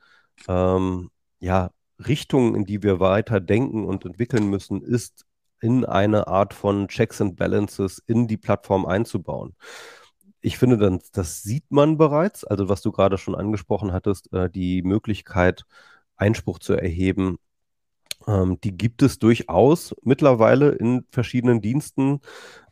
[0.47, 5.25] ähm, ja, Richtungen, in die wir weiter denken und entwickeln müssen, ist
[5.60, 9.56] in eine Art von Checks and Balances in die Plattform einzubauen.
[10.41, 14.49] Ich finde, dann, das sieht man bereits, also was du gerade schon angesprochen hattest, äh,
[14.49, 15.65] die Möglichkeit,
[16.15, 17.39] Einspruch zu erheben
[18.27, 22.21] ähm, die gibt es durchaus mittlerweile in verschiedenen Diensten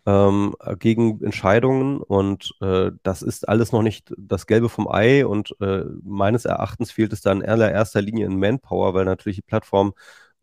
[0.06, 5.56] ähm, gegen Entscheidungen und äh, das ist alles noch nicht das Gelbe vom Ei und
[5.62, 9.94] äh, meines Erachtens fehlt es da in allererster Linie in Manpower, weil natürlich die Plattform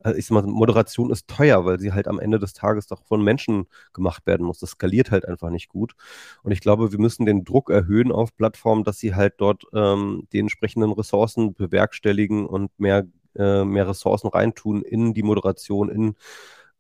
[0.05, 3.05] äh, ich sag mal, Moderation ist teuer, weil sie halt am Ende des Tages doch
[3.05, 4.59] von Menschen gemacht werden muss.
[4.59, 5.95] Das skaliert halt einfach nicht gut.
[6.43, 10.27] Und ich glaube, wir müssen den Druck erhöhen auf Plattformen, dass sie halt dort ähm,
[10.33, 13.05] die entsprechenden Ressourcen bewerkstelligen und mehr
[13.37, 16.17] äh, mehr Ressourcen reintun in die Moderation, in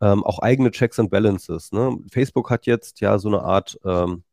[0.00, 1.72] ähm, auch eigene Checks and Balances.
[1.72, 1.98] Ne?
[2.10, 4.24] Facebook hat jetzt ja so eine Art ähm,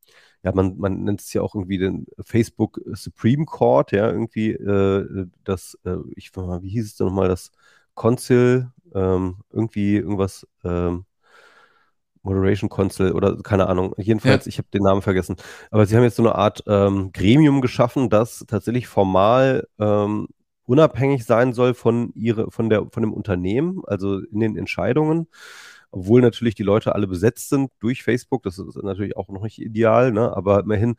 [0.44, 5.28] ja, man, man nennt es ja auch irgendwie den Facebook Supreme Court, ja, irgendwie, äh,
[5.44, 7.52] das, äh, ich mal, wie hieß es denn nochmal, das
[7.96, 11.06] Council, ähm, irgendwie irgendwas, ähm,
[12.22, 13.94] Moderation Council oder keine Ahnung.
[13.98, 14.50] Jedenfalls, ja.
[14.50, 15.38] ich habe den Namen vergessen.
[15.72, 20.28] Aber sie haben jetzt so eine Art ähm, Gremium geschaffen, das tatsächlich formal ähm,
[20.70, 25.28] unabhängig sein soll von ihre, von der, von dem Unternehmen, also in den Entscheidungen.
[25.90, 29.60] Obwohl natürlich die Leute alle besetzt sind durch Facebook, das ist natürlich auch noch nicht
[29.60, 30.32] ideal, ne?
[30.38, 30.96] aber immerhin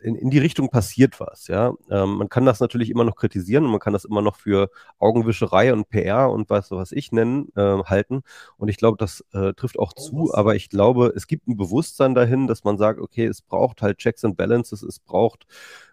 [0.00, 1.74] in, in die Richtung passiert was, ja.
[1.90, 4.70] Ähm, man kann das natürlich immer noch kritisieren und man kann das immer noch für
[5.00, 8.22] Augenwischerei und PR und was, was ich nennen, äh, halten.
[8.56, 12.14] Und ich glaube, das äh, trifft auch zu, aber ich glaube, es gibt ein Bewusstsein
[12.14, 15.48] dahin, dass man sagt, okay, es braucht halt Checks and Balances, es braucht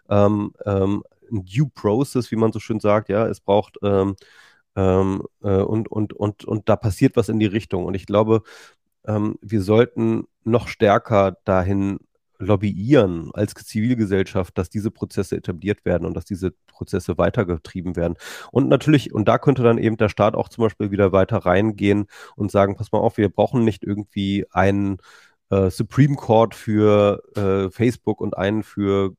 [0.08, 4.16] ähm, ähm, Due Process, wie man so schön sagt, ja, es braucht ähm,
[4.76, 7.84] ähm, äh, und, und, und, und da passiert was in die Richtung.
[7.84, 8.42] Und ich glaube,
[9.06, 11.98] ähm, wir sollten noch stärker dahin
[12.38, 18.16] lobbyieren als Zivilgesellschaft, dass diese Prozesse etabliert werden und dass diese Prozesse weitergetrieben werden.
[18.52, 22.06] Und natürlich, und da könnte dann eben der Staat auch zum Beispiel wieder weiter reingehen
[22.36, 24.98] und sagen, pass mal auf, wir brauchen nicht irgendwie einen
[25.50, 29.14] äh, Supreme Court für äh, Facebook und einen für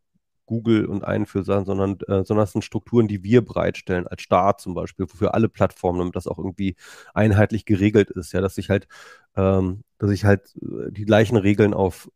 [0.48, 4.24] Google und einen für Sachen, sondern, äh, sondern das sind Strukturen, die wir bereitstellen, als
[4.24, 6.76] Staat zum Beispiel, für alle Plattformen, damit das auch irgendwie
[7.14, 8.88] einheitlich geregelt ist, ja, dass ich halt,
[9.36, 12.10] ähm, dass ich halt äh, die gleichen Regeln auf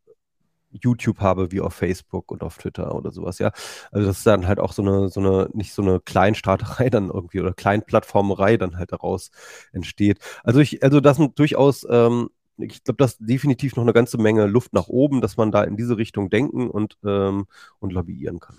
[0.72, 3.52] YouTube habe wie auf Facebook und auf Twitter oder sowas, ja.
[3.92, 7.10] Also das ist dann halt auch so eine, so eine, nicht so eine Kleinstaaterei dann
[7.10, 9.30] irgendwie oder Kleinplattformerei dann halt daraus
[9.72, 10.18] entsteht.
[10.42, 14.18] Also ich, also das sind durchaus, ähm, ich glaube, das ist definitiv noch eine ganze
[14.18, 17.46] Menge Luft nach oben, dass man da in diese Richtung denken und, ähm,
[17.80, 18.56] und lobbyieren kann.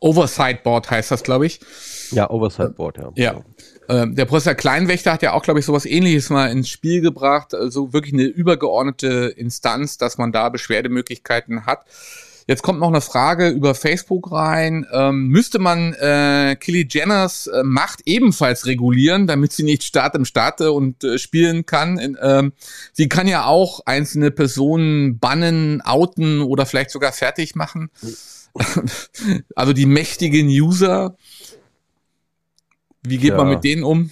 [0.00, 1.60] Oversight Board heißt das, glaube ich.
[2.10, 3.12] Ja, Oversight Board, ja.
[3.14, 3.40] Ja.
[3.88, 7.54] Ähm, der Professor Kleinwächter hat ja auch, glaube ich, sowas ähnliches mal ins Spiel gebracht.
[7.54, 11.84] Also wirklich eine übergeordnete Instanz, dass man da Beschwerdemöglichkeiten hat.
[12.46, 14.86] Jetzt kommt noch eine Frage über Facebook rein.
[14.92, 20.24] Ähm, müsste man äh, Kylie Jenners äh, Macht ebenfalls regulieren, damit sie nicht Staat im
[20.24, 21.98] Staate und äh, spielen kann?
[21.98, 22.52] In, ähm,
[22.92, 27.90] sie kann ja auch einzelne Personen bannen, outen oder vielleicht sogar fertig machen.
[29.54, 31.16] also die mächtigen User.
[33.02, 33.36] Wie geht ja.
[33.36, 34.10] man mit denen um?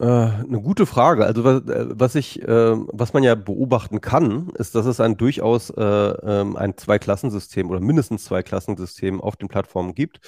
[0.00, 1.24] Äh, eine gute Frage.
[1.24, 5.16] Also was, äh, was ich, äh, was man ja beobachten kann, ist, dass es ein
[5.16, 10.20] durchaus äh, ähm, ein Zweiklassensystem oder mindestens Zweiklassensystem auf den Plattformen gibt.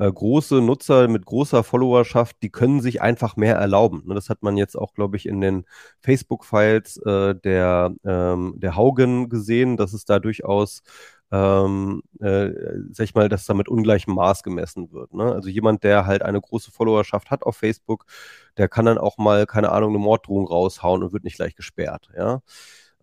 [0.00, 4.04] Große Nutzer mit großer Followerschaft, die können sich einfach mehr erlauben.
[4.06, 5.64] Ne, das hat man jetzt auch, glaube ich, in den
[6.02, 10.82] Facebook-Files der, ähm, der Haugen gesehen, dass es da durchaus
[11.30, 12.50] ähm, äh,
[12.90, 15.12] sag ich mal, dass da mit ungleichem Maß gemessen wird.
[15.14, 15.24] Ne?
[15.32, 18.06] Also jemand, der halt eine große Followerschaft hat auf Facebook,
[18.56, 22.08] der kann dann auch mal, keine Ahnung, eine Morddrohung raushauen und wird nicht gleich gesperrt.
[22.16, 22.40] Ja.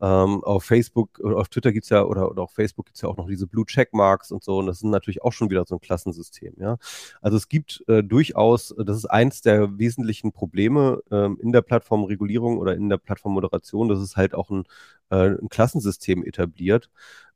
[0.01, 3.15] Ähm, auf Facebook oder auf Twitter gibt's ja oder, oder auf Facebook gibt's ja auch
[3.15, 5.81] noch diese Blue Checkmarks und so und das sind natürlich auch schon wieder so ein
[5.81, 6.77] Klassensystem, ja.
[7.21, 12.57] Also es gibt äh, durchaus, das ist eins der wesentlichen Probleme ähm, in der Plattformregulierung
[12.57, 14.65] oder in der Plattformmoderation, dass es halt auch ein,
[15.11, 16.89] äh, ein Klassensystem etabliert.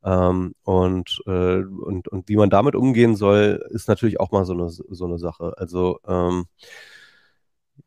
[0.04, 4.54] Ähm, und, äh, und, und wie man damit umgehen soll, ist natürlich auch mal so
[4.54, 5.54] eine, so eine Sache.
[5.58, 6.45] Also ähm,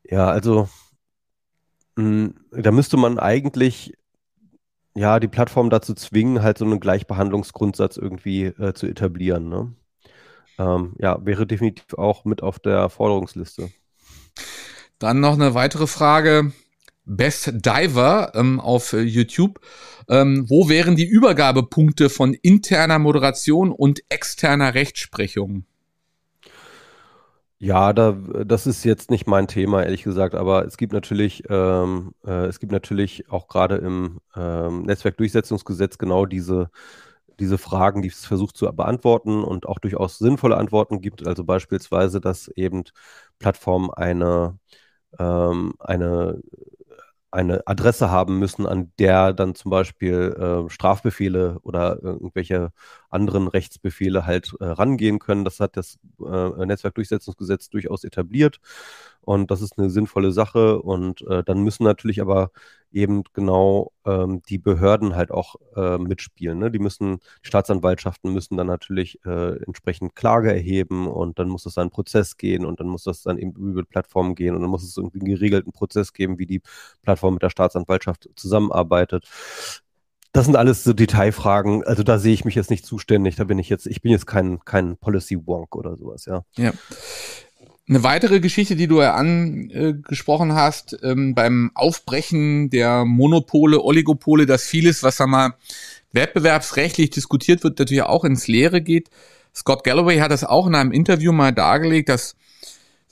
[0.04, 0.68] ja, also
[1.96, 3.94] mh, hm, da müsste man eigentlich
[4.94, 9.48] ja die Plattform dazu zwingen, halt so einen Gleichbehandlungsgrundsatz irgendwie äh, zu etablieren.
[9.48, 9.72] Ne?
[10.58, 13.70] Ähm, ja, wäre definitiv auch mit auf der Forderungsliste.
[14.98, 16.52] Dann noch eine weitere Frage.
[17.04, 19.60] Best Diver ähm, auf YouTube.
[20.08, 25.64] Ähm, wo wären die Übergabepunkte von interner Moderation und externer Rechtsprechung?
[27.64, 28.10] Ja, da,
[28.44, 32.58] das ist jetzt nicht mein Thema, ehrlich gesagt, aber es gibt natürlich, ähm, äh, es
[32.58, 36.70] gibt natürlich auch gerade im ähm, Netzwerkdurchsetzungsgesetz genau diese,
[37.38, 41.24] diese Fragen, die es versucht zu beantworten und auch durchaus sinnvolle Antworten gibt.
[41.26, 42.82] Also beispielsweise, dass eben
[43.38, 44.58] Plattformen eine,
[45.18, 46.40] ähm, eine
[47.30, 52.72] eine Adresse haben müssen, an der dann zum Beispiel äh, Strafbefehle oder irgendwelche
[53.12, 55.44] anderen Rechtsbefehle halt äh, rangehen können.
[55.44, 58.60] Das hat das äh, Netzwerkdurchsetzungsgesetz durchaus etabliert
[59.22, 62.50] und das ist eine sinnvolle Sache und äh, dann müssen natürlich aber
[62.90, 66.58] eben genau ähm, die Behörden halt auch äh, mitspielen.
[66.58, 66.70] Ne?
[66.70, 71.78] Die müssen, die Staatsanwaltschaften müssen dann natürlich äh, entsprechend Klage erheben und dann muss es
[71.78, 74.84] einen Prozess gehen und dann muss das dann eben über Plattformen gehen und dann muss
[74.84, 76.62] es irgendwie einen geregelten Prozess geben, wie die
[77.02, 79.26] Plattform mit der Staatsanwaltschaft zusammenarbeitet.
[80.32, 81.84] Das sind alles so Detailfragen.
[81.84, 83.36] Also da sehe ich mich jetzt nicht zuständig.
[83.36, 86.44] Da bin ich jetzt, ich bin jetzt kein, kein Policy Wonk oder sowas, ja.
[86.56, 86.72] Ja.
[87.88, 95.02] Eine weitere Geschichte, die du angesprochen hast, ähm, beim Aufbrechen der Monopole, Oligopole, dass vieles,
[95.02, 95.54] was da mal
[96.12, 99.10] wettbewerbsrechtlich diskutiert wird, natürlich auch ins Leere geht.
[99.54, 102.36] Scott Galloway hat das auch in einem Interview mal dargelegt, dass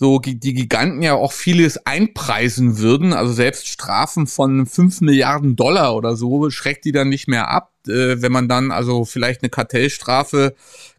[0.00, 3.12] so die Giganten ja auch vieles einpreisen würden.
[3.12, 7.70] Also selbst Strafen von fünf Milliarden Dollar oder so schreckt die dann nicht mehr ab,
[7.86, 10.54] äh, wenn man dann also vielleicht eine Kartellstrafe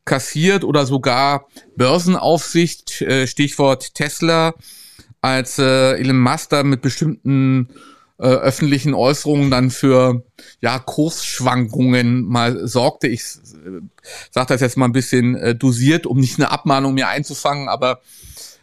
[0.05, 4.53] kassiert oder sogar Börsenaufsicht, äh, Stichwort Tesla,
[5.19, 7.69] als äh, Elon Musk mit bestimmten
[8.19, 10.23] äh, öffentlichen Äußerungen dann für
[10.59, 13.07] ja Kursschwankungen mal sorgte.
[13.07, 13.81] Ich äh,
[14.29, 17.99] sage das jetzt mal ein bisschen äh, dosiert, um nicht eine Abmahnung mir einzufangen, aber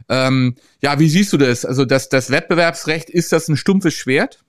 [0.08, 1.64] ähm, ja, wie siehst du das?
[1.64, 4.44] Also das, das Wettbewerbsrecht, ist das ein stumpfes Schwert?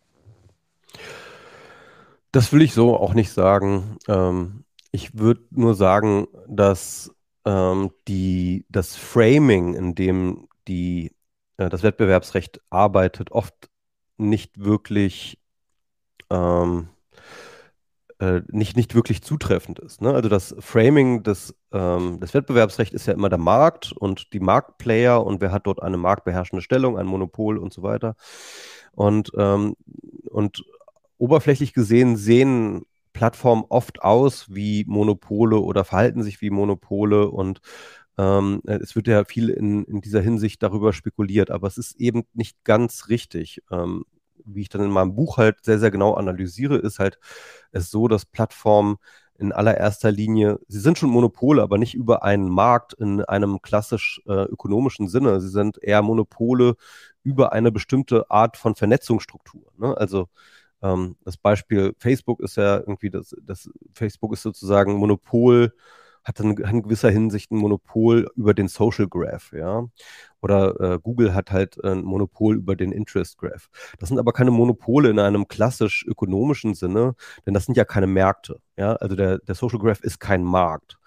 [2.32, 3.98] Das will ich so auch nicht sagen.
[4.08, 7.12] Ähm, ich würde nur sagen, dass
[7.46, 11.16] ähm, die, das Framing, in dem die,
[11.58, 13.70] äh, das Wettbewerbsrecht arbeitet, oft
[14.18, 15.40] nicht wirklich
[16.30, 16.90] ähm,
[18.20, 20.02] äh, nicht, nicht wirklich zutreffend ist.
[20.02, 20.14] Ne?
[20.14, 25.26] Also das Framing des, ähm, des Wettbewerbsrechts ist ja immer der Markt und die Marktplayer
[25.26, 28.16] und wer hat dort eine marktbeherrschende Stellung, ein Monopol und so weiter.
[28.92, 29.76] Und, ähm,
[30.30, 30.64] und
[31.18, 37.60] oberflächlich gesehen sehen Plattformen oft aus wie Monopole oder verhalten sich wie Monopole und
[38.18, 42.24] ähm, es wird ja viel in, in dieser Hinsicht darüber spekuliert, aber es ist eben
[42.34, 43.64] nicht ganz richtig.
[43.72, 44.04] Ähm,
[44.54, 47.20] wie ich dann in meinem Buch halt sehr, sehr genau analysiere, ist halt
[47.72, 48.98] es so, dass Plattformen
[49.40, 54.22] in allererster Linie, sie sind schon Monopole, aber nicht über einen Markt in einem klassisch
[54.28, 55.40] äh, ökonomischen Sinne.
[55.40, 56.76] Sie sind eher Monopole
[57.24, 59.72] über eine bestimmte Art von Vernetzungsstruktur.
[59.78, 59.96] Ne?
[59.96, 60.28] Also
[60.82, 65.74] ähm, das Beispiel Facebook ist ja irgendwie, das, das Facebook ist sozusagen Monopol
[66.30, 69.86] hat in, in gewisser Hinsicht ein Monopol über den Social Graph, ja.
[70.42, 73.70] Oder äh, Google hat halt ein Monopol über den Interest Graph.
[74.00, 77.16] Das sind aber keine Monopole in einem klassisch ökonomischen Sinne,
[77.46, 78.62] denn das sind ja keine Märkte.
[78.78, 78.94] Ja?
[78.94, 80.98] Also der, der Social Graph ist kein Markt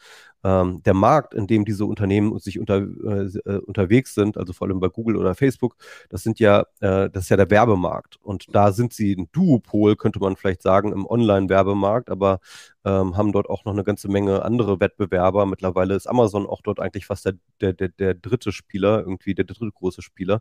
[0.44, 4.66] ähm, der Markt, in dem diese Unternehmen sich unter, äh, äh, unterwegs sind, also vor
[4.68, 5.76] allem bei Google oder Facebook,
[6.08, 8.18] das sind ja, äh, das ist ja der Werbemarkt.
[8.22, 12.40] Und da sind sie ein Duopol, könnte man vielleicht sagen, im Online-Werbemarkt, aber
[12.84, 15.46] ähm, haben dort auch noch eine ganze Menge andere Wettbewerber.
[15.46, 19.44] Mittlerweile ist Amazon auch dort eigentlich fast der, der, der, der dritte Spieler, irgendwie der
[19.44, 20.40] dritte große Spieler.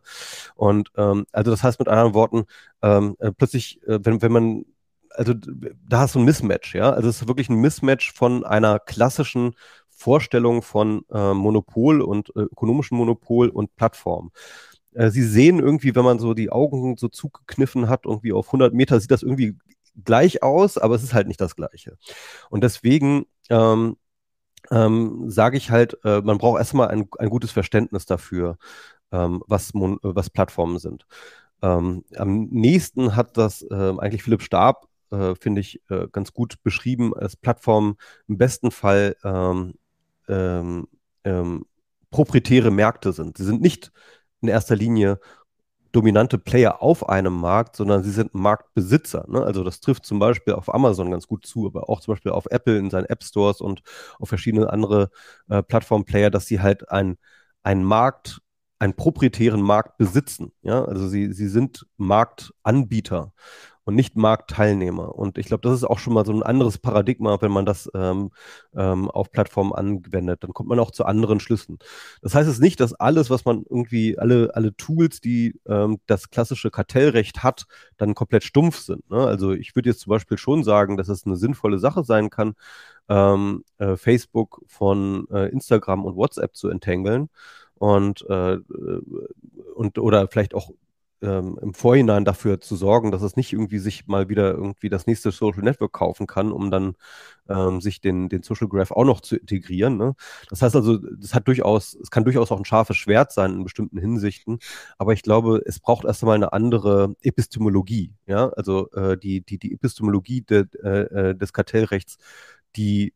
[0.56, 2.44] Und ähm, also das heißt mit anderen Worten,
[2.82, 4.64] ähm, äh, plötzlich, äh, wenn, wenn man
[5.14, 6.90] also da hast du ein Mismatch, ja.
[6.90, 9.54] Also es ist wirklich ein Mismatch von einer klassischen
[10.02, 14.32] Vorstellung von äh, Monopol und äh, ökonomischen Monopol und Plattform.
[14.94, 18.74] Äh, sie sehen irgendwie, wenn man so die Augen so zugekniffen hat, irgendwie auf 100
[18.74, 19.56] Meter sieht das irgendwie
[20.04, 21.96] gleich aus, aber es ist halt nicht das Gleiche.
[22.50, 23.96] Und deswegen ähm,
[24.70, 28.58] ähm, sage ich halt, äh, man braucht erstmal ein, ein gutes Verständnis dafür,
[29.12, 31.06] ähm, was, Mon was Plattformen sind.
[31.62, 36.56] Ähm, am nächsten hat das äh, eigentlich Philipp Stab, äh, finde ich, äh, ganz gut
[36.62, 37.96] beschrieben, als Plattformen
[38.28, 39.16] im besten Fall
[40.32, 40.88] ähm,
[41.24, 41.66] ähm,
[42.10, 43.38] proprietäre Märkte sind.
[43.38, 43.92] Sie sind nicht
[44.40, 45.18] in erster Linie
[45.92, 49.26] dominante Player auf einem Markt, sondern sie sind Marktbesitzer.
[49.28, 49.42] Ne?
[49.42, 52.46] Also das trifft zum Beispiel auf Amazon ganz gut zu, aber auch zum Beispiel auf
[52.50, 53.82] Apple in seinen App Stores und
[54.18, 55.10] auf verschiedene andere
[55.48, 57.18] äh, Plattform-Player, dass sie halt ein,
[57.62, 58.40] ein Markt,
[58.78, 60.52] einen proprietären Markt besitzen.
[60.62, 60.84] Ja?
[60.84, 63.32] Also sie, sie sind Marktanbieter
[63.84, 65.14] und nicht Marktteilnehmer.
[65.14, 67.90] Und ich glaube, das ist auch schon mal so ein anderes Paradigma, wenn man das
[67.94, 68.30] ähm,
[68.74, 70.44] ähm, auf Plattformen anwendet.
[70.44, 71.78] Dann kommt man auch zu anderen Schlüssen.
[72.22, 76.30] Das heißt es nicht, dass alles, was man irgendwie, alle, alle Tools, die ähm, das
[76.30, 77.66] klassische Kartellrecht hat,
[77.96, 79.08] dann komplett stumpf sind.
[79.10, 79.18] Ne?
[79.18, 82.54] Also ich würde jetzt zum Beispiel schon sagen, dass es eine sinnvolle Sache sein kann,
[83.08, 87.30] ähm, äh, Facebook von äh, Instagram und WhatsApp zu entangeln
[87.74, 88.58] und, äh,
[89.74, 90.70] und oder vielleicht auch
[91.22, 95.06] ähm, im Vorhinein dafür zu sorgen, dass es nicht irgendwie sich mal wieder irgendwie das
[95.06, 96.96] nächste Social Network kaufen kann, um dann
[97.48, 99.96] ähm, sich den, den Social Graph auch noch zu integrieren.
[99.96, 100.14] Ne?
[100.50, 103.64] Das heißt also, das hat durchaus, es kann durchaus auch ein scharfes Schwert sein in
[103.64, 104.58] bestimmten Hinsichten,
[104.98, 109.58] aber ich glaube, es braucht erst einmal eine andere Epistemologie, ja, also äh, die, die,
[109.58, 112.18] die Epistemologie de, äh, äh des Kartellrechts,
[112.76, 113.14] die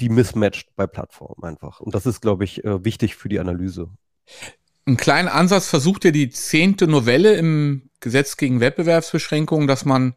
[0.00, 1.80] die mismatcht bei Plattformen einfach.
[1.80, 3.88] Und das ist, glaube ich, äh, wichtig für die Analyse
[4.86, 10.14] einen kleinen Ansatz versucht ja die zehnte Novelle im Gesetz gegen Wettbewerbsbeschränkungen, dass man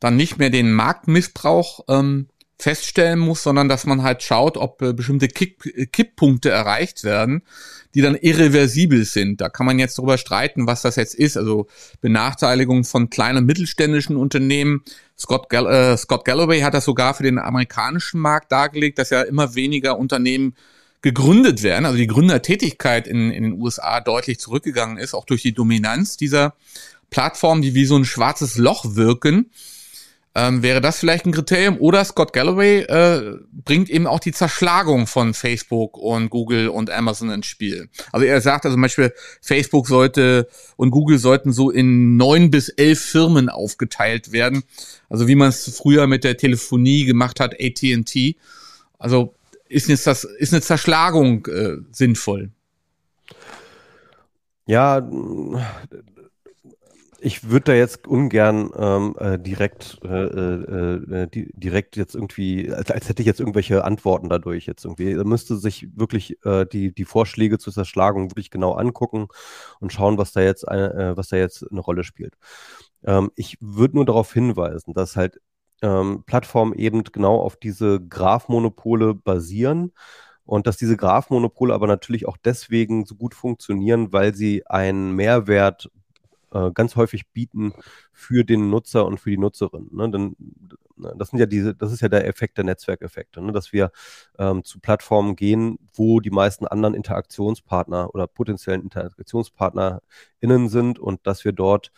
[0.00, 4.92] dann nicht mehr den Marktmissbrauch ähm, feststellen muss, sondern dass man halt schaut, ob äh,
[4.92, 7.42] bestimmte Kick, äh, Kipppunkte erreicht werden,
[7.94, 9.40] die dann irreversibel sind.
[9.40, 11.36] Da kann man jetzt darüber streiten, was das jetzt ist.
[11.36, 11.66] Also
[12.00, 14.84] Benachteiligung von kleinen und mittelständischen Unternehmen.
[15.18, 19.22] Scott, Gall äh, Scott Galloway hat das sogar für den amerikanischen Markt dargelegt, dass ja
[19.22, 20.54] immer weniger Unternehmen
[21.02, 25.52] gegründet werden, also die Gründertätigkeit in, in den USA deutlich zurückgegangen ist, auch durch die
[25.52, 26.54] Dominanz dieser
[27.10, 29.50] Plattformen, die wie so ein schwarzes Loch wirken.
[30.34, 31.76] Ähm, wäre das vielleicht ein Kriterium?
[31.78, 37.28] Oder Scott Galloway äh, bringt eben auch die Zerschlagung von Facebook und Google und Amazon
[37.28, 37.90] ins Spiel.
[38.12, 42.70] Also er sagt also zum Beispiel, Facebook sollte und Google sollten so in neun bis
[42.70, 44.62] elf Firmen aufgeteilt werden.
[45.10, 48.36] Also wie man es früher mit der Telefonie gemacht hat, AT&T.
[48.98, 49.34] Also
[49.72, 52.50] ist jetzt das ist eine Zerschlagung äh, sinnvoll?
[54.66, 55.06] Ja,
[57.24, 62.72] ich würde da jetzt ungern ähm, äh, direkt, äh, äh, äh die, direkt jetzt irgendwie,
[62.72, 65.12] als, als hätte ich jetzt irgendwelche Antworten dadurch jetzt irgendwie.
[65.12, 69.28] Er müsste sich wirklich äh, die, die Vorschläge zur Zerschlagung wirklich genau angucken
[69.80, 72.34] und schauen, was da jetzt eine, was da jetzt eine Rolle spielt.
[73.04, 75.40] Ähm, ich würde nur darauf hinweisen, dass halt
[75.82, 79.92] ähm, Plattformen eben genau auf diese Graph-Monopole basieren
[80.44, 85.90] und dass diese Graph-Monopole aber natürlich auch deswegen so gut funktionieren, weil sie einen Mehrwert
[86.52, 87.72] äh, ganz häufig bieten
[88.12, 89.88] für den Nutzer und für die Nutzerin.
[89.92, 90.10] Ne?
[90.10, 90.36] Denn,
[90.96, 93.52] ne, das sind ja diese, das ist ja der Effekt der Netzwerkeffekte, ne?
[93.52, 93.90] dass wir
[94.38, 101.44] ähm, zu Plattformen gehen, wo die meisten anderen Interaktionspartner oder potenziellen InteraktionspartnerInnen sind und dass
[101.44, 101.92] wir dort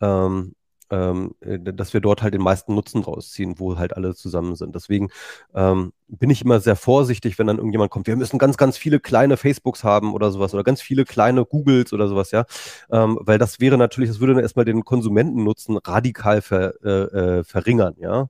[0.00, 0.54] ähm,
[0.90, 4.74] ähm, äh, dass wir dort halt den meisten Nutzen rausziehen, wo halt alle zusammen sind.
[4.74, 5.08] Deswegen
[5.54, 9.00] ähm, bin ich immer sehr vorsichtig, wenn dann irgendjemand kommt, wir müssen ganz, ganz viele
[9.00, 12.44] kleine Facebooks haben oder sowas oder ganz viele kleine Googles oder sowas, ja.
[12.90, 17.44] Ähm, weil das wäre natürlich, das würde dann erstmal den Konsumentennutzen radikal ver, äh, äh,
[17.44, 18.28] verringern, ja.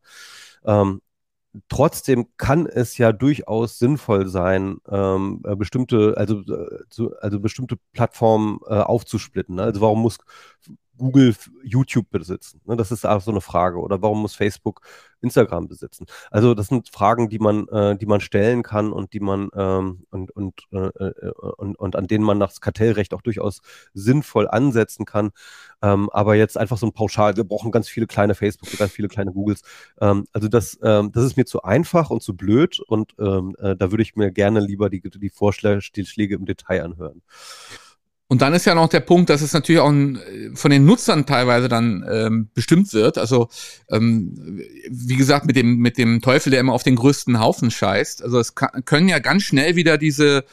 [0.65, 1.01] Ähm,
[1.69, 8.59] trotzdem kann es ja durchaus sinnvoll sein, ähm, äh, bestimmte, also, äh, also bestimmte Plattformen
[8.69, 9.57] äh, aufzusplitten.
[9.57, 9.63] Ne?
[9.63, 10.19] Also warum muss
[10.97, 12.61] Google YouTube besitzen?
[12.65, 13.79] Ne, das ist auch so eine Frage.
[13.79, 14.81] Oder warum muss Facebook
[15.21, 16.07] Instagram besitzen?
[16.31, 20.05] Also das sind Fragen, die man, äh, die man stellen kann und die man ähm,
[20.11, 23.61] und, und, äh, äh, und, und an denen man nach Kartellrecht auch durchaus
[23.95, 25.31] sinnvoll ansetzen kann.
[25.83, 29.09] Ähm, aber jetzt einfach so ein Pauschal, wir brauchen ganz viele kleine Facebook, ganz viele
[29.09, 29.63] kleine Googles.
[30.01, 33.77] Ähm, also das, ähm, das ist mir zu einfach und zu blöd und ähm, äh,
[33.77, 37.23] da würde ich mir gerne lieber die, die Vorschläge im Detail anhören.
[38.29, 40.19] Und dann ist ja noch der Punkt, dass es natürlich auch ein,
[40.55, 43.19] von den Nutzern teilweise dann ähm, bestimmt wird.
[43.19, 43.49] Also
[43.89, 44.61] ähm,
[44.91, 48.25] wie gesagt, mit dem, mit dem Teufel, der immer auf den größten Haufen scheißt.
[48.25, 50.45] Also es kann, können ja ganz schnell wieder diese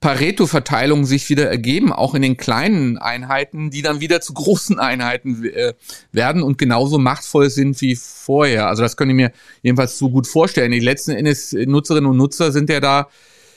[0.00, 5.44] Pareto-Verteilung sich wieder ergeben, auch in den kleinen Einheiten, die dann wieder zu großen Einheiten
[5.44, 5.74] äh,
[6.12, 8.68] werden und genauso machtvoll sind wie vorher.
[8.68, 10.72] Also das könnte ich mir jedenfalls so gut vorstellen.
[10.72, 13.08] Die letzten Endes Nutzerinnen und Nutzer sind ja da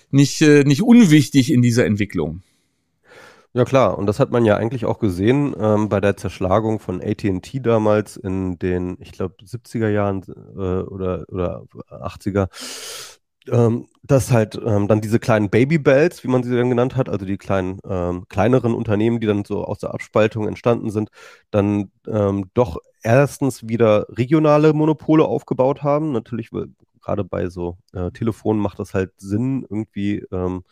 [0.10, 2.42] nicht, äh, nicht unwichtig in dieser Entwicklung.
[3.54, 7.02] Ja klar, und das hat man ja eigentlich auch gesehen ähm, bei der Zerschlagung von
[7.02, 10.24] AT&T damals in den, ich glaube, 70er Jahren
[10.56, 12.48] äh, oder, oder 80er,
[13.50, 17.26] ähm, dass halt ähm, dann diese kleinen Babybells, wie man sie dann genannt hat, also
[17.26, 21.10] die kleinen, ähm, kleineren Unternehmen, die dann so aus der Abspaltung entstanden sind,
[21.52, 26.14] dann ähm, doch erstens wieder regionale Monopole aufgebaut haben.
[26.14, 26.52] Natürlich,
[27.02, 30.64] gerade bei so äh, Telefonen macht das halt Sinn, irgendwie ähm,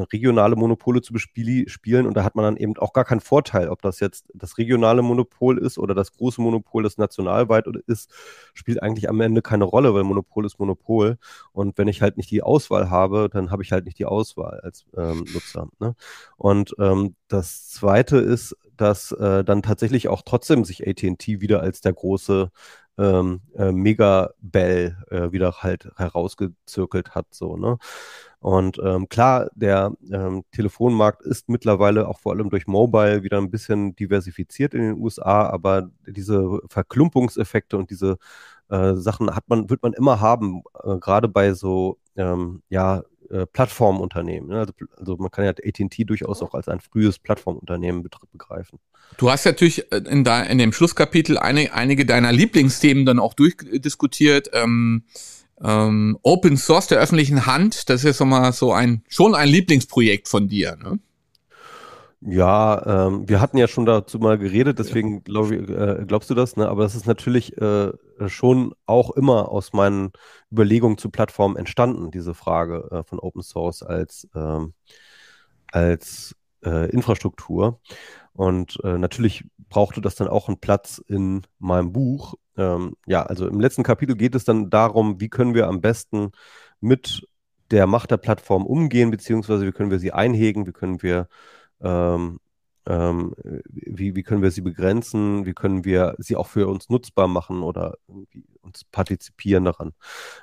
[0.00, 3.82] regionale Monopole zu spielen und da hat man dann eben auch gar keinen Vorteil, ob
[3.82, 8.10] das jetzt das regionale Monopol ist oder das große Monopol, das nationalweit ist,
[8.54, 11.18] spielt eigentlich am Ende keine Rolle, weil Monopol ist Monopol
[11.52, 14.60] und wenn ich halt nicht die Auswahl habe, dann habe ich halt nicht die Auswahl
[14.60, 15.68] als ähm, Nutzer.
[15.78, 15.94] Ne?
[16.36, 21.80] Und ähm, das Zweite ist, dass äh, dann tatsächlich auch trotzdem sich AT&T wieder als
[21.80, 22.50] der große
[22.98, 27.78] ähm, äh, Mega-Bell äh, wieder halt herausgezirkelt hat, so, ne?
[28.40, 33.50] Und ähm, klar, der ähm, Telefonmarkt ist mittlerweile auch vor allem durch Mobile wieder ein
[33.50, 38.18] bisschen diversifiziert in den USA, aber diese Verklumpungseffekte und diese
[38.68, 43.46] äh, Sachen hat man, wird man immer haben, äh, gerade bei so ähm, ja, äh,
[43.46, 44.48] Plattformunternehmen.
[44.48, 44.58] Ne?
[44.60, 48.02] Also, also, man kann ja AT&T durchaus auch als ein frühes Plattformunternehmen
[48.32, 48.78] begreifen.
[49.16, 53.34] Du hast natürlich äh, in, da, in dem Schlusskapitel eine, einige deiner Lieblingsthemen dann auch
[53.34, 54.50] durchdiskutiert.
[54.52, 55.04] Ähm,
[55.62, 60.48] ähm, Open Source der öffentlichen Hand, das ist mal so ein schon ein Lieblingsprojekt von
[60.48, 60.98] dir, ne?
[62.26, 66.34] Ja, ähm, wir hatten ja schon dazu mal geredet, deswegen glaub ich, äh, glaubst du
[66.34, 66.66] das, ne?
[66.68, 67.92] Aber das ist natürlich äh,
[68.28, 70.10] schon auch immer aus meinen
[70.50, 74.72] Überlegungen zu Plattformen entstanden, diese Frage äh, von Open Source als, ähm,
[75.70, 77.80] als äh, Infrastruktur.
[78.32, 82.36] Und äh, natürlich brauchte das dann auch einen Platz in meinem Buch.
[82.56, 86.30] Ähm, ja, also im letzten Kapitel geht es dann darum, wie können wir am besten
[86.80, 87.28] mit
[87.70, 91.28] der Macht der Plattform umgehen, beziehungsweise wie können wir sie einhegen, wie können wir
[91.84, 92.40] ähm,
[92.86, 93.34] ähm,
[93.66, 97.62] wie, wie können wir sie begrenzen, wie können wir sie auch für uns nutzbar machen
[97.62, 97.94] oder
[98.60, 99.92] uns partizipieren daran.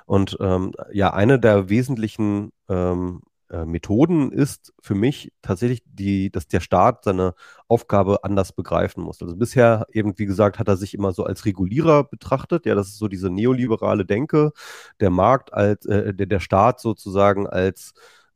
[0.06, 3.22] Und ähm, ja, eine der wesentlichen ähm,
[3.52, 7.34] äh, Methoden ist für mich tatsächlich die, dass der Staat seine
[7.68, 9.22] Aufgabe anders begreifen muss.
[9.22, 12.66] Also bisher eben, wie gesagt, hat er sich immer so als Regulierer betrachtet.
[12.66, 14.52] Ja, das ist so diese neoliberale Denke,
[15.00, 17.92] der Markt als, äh, der, der Staat sozusagen als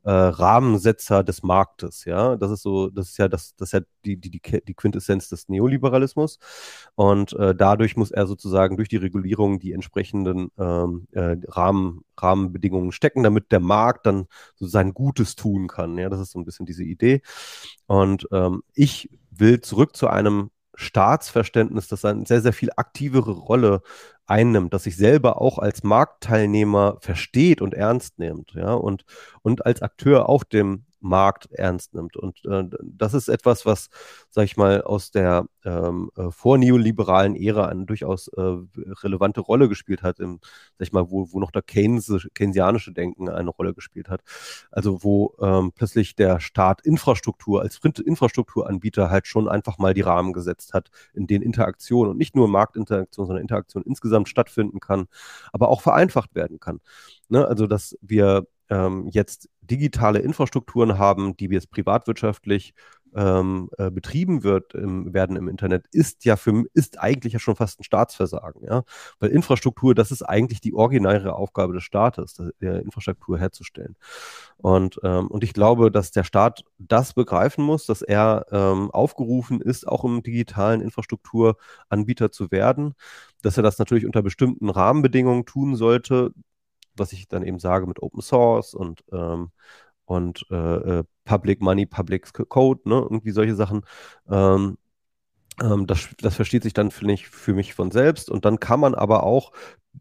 [0.07, 2.05] äh, Rahmensetzer des Marktes.
[2.05, 5.27] Ja, das ist so, das ist ja das, das ist ja die, die, die, Quintessenz
[5.27, 6.39] des Neoliberalismus.
[6.95, 12.93] Und äh, dadurch muss er sozusagen durch die Regulierung die entsprechenden ähm, äh, Rahmen, Rahmenbedingungen
[12.93, 15.97] stecken, damit der Markt dann so sein Gutes tun kann.
[15.97, 17.21] Ja, das ist so ein bisschen diese Idee.
[17.87, 23.81] Und ähm, ich will zurück zu einem Staatsverständnis, das eine sehr, sehr viel aktivere Rolle
[24.27, 29.03] einnimmt, dass sich selber auch als Marktteilnehmer versteht und ernst nimmt, ja, und,
[29.41, 32.17] und als Akteur auf dem Markt ernst nimmt.
[32.17, 33.89] Und äh, das ist etwas, was,
[34.29, 38.41] sag ich mal, aus der ähm, äh, vorneoliberalen Ära eine durchaus äh,
[39.03, 40.39] relevante Rolle gespielt hat, im,
[40.77, 44.21] sag ich mal, wo, wo noch der Keynes, keynesianische Denken eine Rolle gespielt hat.
[44.71, 50.33] Also wo ähm, plötzlich der Staat Infrastruktur als Infrastrukturanbieter halt schon einfach mal die Rahmen
[50.33, 55.07] gesetzt hat, in denen Interaktion und nicht nur Marktinteraktion, sondern Interaktion insgesamt stattfinden kann,
[55.53, 56.79] aber auch vereinfacht werden kann.
[57.29, 57.47] Ne?
[57.47, 62.73] Also dass wir ähm, jetzt digitale Infrastrukturen haben, die jetzt privatwirtschaftlich
[63.15, 67.55] ähm, äh, betrieben wird, im, werden im Internet, ist ja für ist eigentlich ja schon
[67.55, 68.83] fast ein Staatsversagen, ja.
[69.19, 73.95] Weil Infrastruktur, das ist eigentlich die originäre Aufgabe des Staates, der Infrastruktur herzustellen.
[74.57, 79.61] Und, ähm, und ich glaube, dass der Staat das begreifen muss, dass er ähm, aufgerufen
[79.61, 82.93] ist, auch im digitalen Infrastrukturanbieter zu werden,
[83.41, 86.33] dass er das natürlich unter bestimmten Rahmenbedingungen tun sollte,
[86.97, 89.51] was ich dann eben sage mit Open Source und, ähm,
[90.05, 93.81] und äh, äh Public Money, Public Code, ne, irgendwie solche Sachen.
[94.29, 94.77] Ähm,
[95.61, 98.29] ähm, das, das versteht sich dann, finde ich, für mich von selbst.
[98.29, 99.51] Und dann kann man aber auch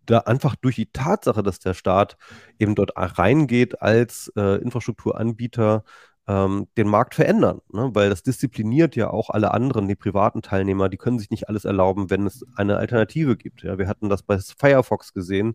[0.04, 2.16] da einfach durch die Tatsache, dass der Staat
[2.58, 5.84] eben dort reingeht als äh, Infrastrukturanbieter,
[6.28, 7.90] ähm, den Markt verändern, ne?
[7.94, 11.64] weil das diszipliniert ja auch alle anderen, die privaten Teilnehmer, die können sich nicht alles
[11.64, 13.62] erlauben, wenn es eine Alternative gibt.
[13.62, 13.78] Ja?
[13.78, 15.54] Wir hatten das bei Firefox gesehen.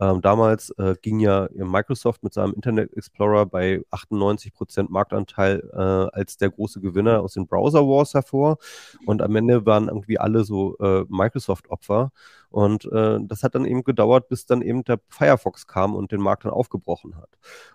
[0.00, 6.16] Ähm, damals äh, ging ja Microsoft mit seinem Internet Explorer bei 98 Prozent Marktanteil äh,
[6.16, 8.58] als der große Gewinner aus den Browser Wars hervor
[9.06, 12.10] und am Ende waren irgendwie alle so äh, Microsoft-Opfer.
[12.50, 16.20] Und äh, das hat dann eben gedauert, bis dann eben der Firefox kam und den
[16.20, 17.30] Markt dann aufgebrochen hat.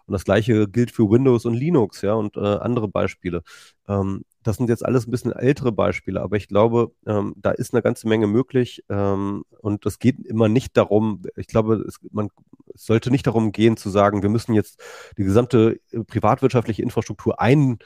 [0.05, 3.43] Und das gleiche gilt für Windows und Linux, ja, und äh, andere Beispiele.
[3.89, 7.73] Ähm, das sind jetzt alles ein bisschen ältere Beispiele, aber ich glaube, ähm, da ist
[7.73, 8.83] eine ganze Menge möglich.
[8.89, 12.29] Ähm, und es geht immer nicht darum, ich glaube, es, man
[12.73, 14.81] es sollte nicht darum gehen zu sagen, wir müssen jetzt
[15.17, 17.79] die gesamte äh, privatwirtschaftliche Infrastruktur ein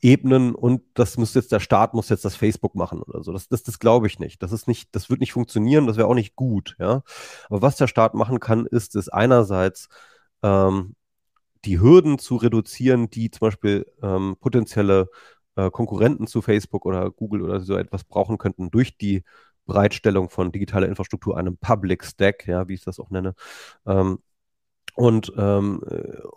[0.00, 3.32] ebnen und das muss jetzt der Staat muss jetzt das Facebook machen oder so.
[3.32, 4.42] Das, das, das glaube ich nicht.
[4.42, 7.02] Das ist nicht, das wird nicht funktionieren, das wäre auch nicht gut, ja.
[7.48, 9.88] Aber was der Staat machen kann, ist es einerseits
[10.42, 10.96] ähm,
[11.64, 15.08] die Hürden zu reduzieren, die zum Beispiel ähm, potenzielle
[15.56, 19.22] äh, Konkurrenten zu Facebook oder Google oder so etwas brauchen könnten durch die
[19.66, 23.34] Bereitstellung von digitaler Infrastruktur, einem Public Stack, ja, wie ich das auch nenne.
[23.86, 24.18] Ähm,
[24.94, 25.80] und, ähm,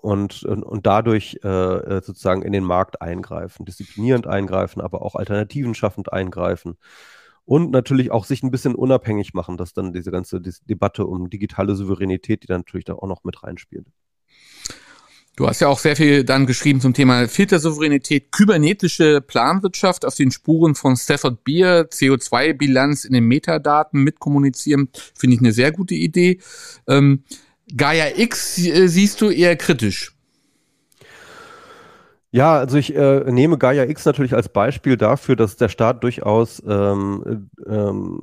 [0.01, 5.15] und, und, und dadurch äh, äh, sozusagen in den Markt eingreifen, disziplinierend eingreifen, aber auch
[5.15, 6.77] Alternativen schaffend eingreifen.
[7.43, 11.75] Und natürlich auch sich ein bisschen unabhängig machen, dass dann diese ganze Debatte um digitale
[11.75, 13.87] Souveränität, die dann natürlich da auch noch mit reinspielt.
[15.35, 20.31] Du hast ja auch sehr viel dann geschrieben zum Thema Filtersouveränität, kybernetische Planwirtschaft auf den
[20.31, 26.39] Spuren von Stafford Beer, CO2-Bilanz in den Metadaten mitkommunizieren, finde ich eine sehr gute Idee.
[26.87, 27.23] Ähm,
[27.75, 30.13] Gaia X äh, siehst du eher kritisch.
[32.31, 36.61] Ja, also ich äh, nehme Gaia X natürlich als Beispiel dafür, dass der Staat durchaus
[36.67, 38.21] ähm, ähm,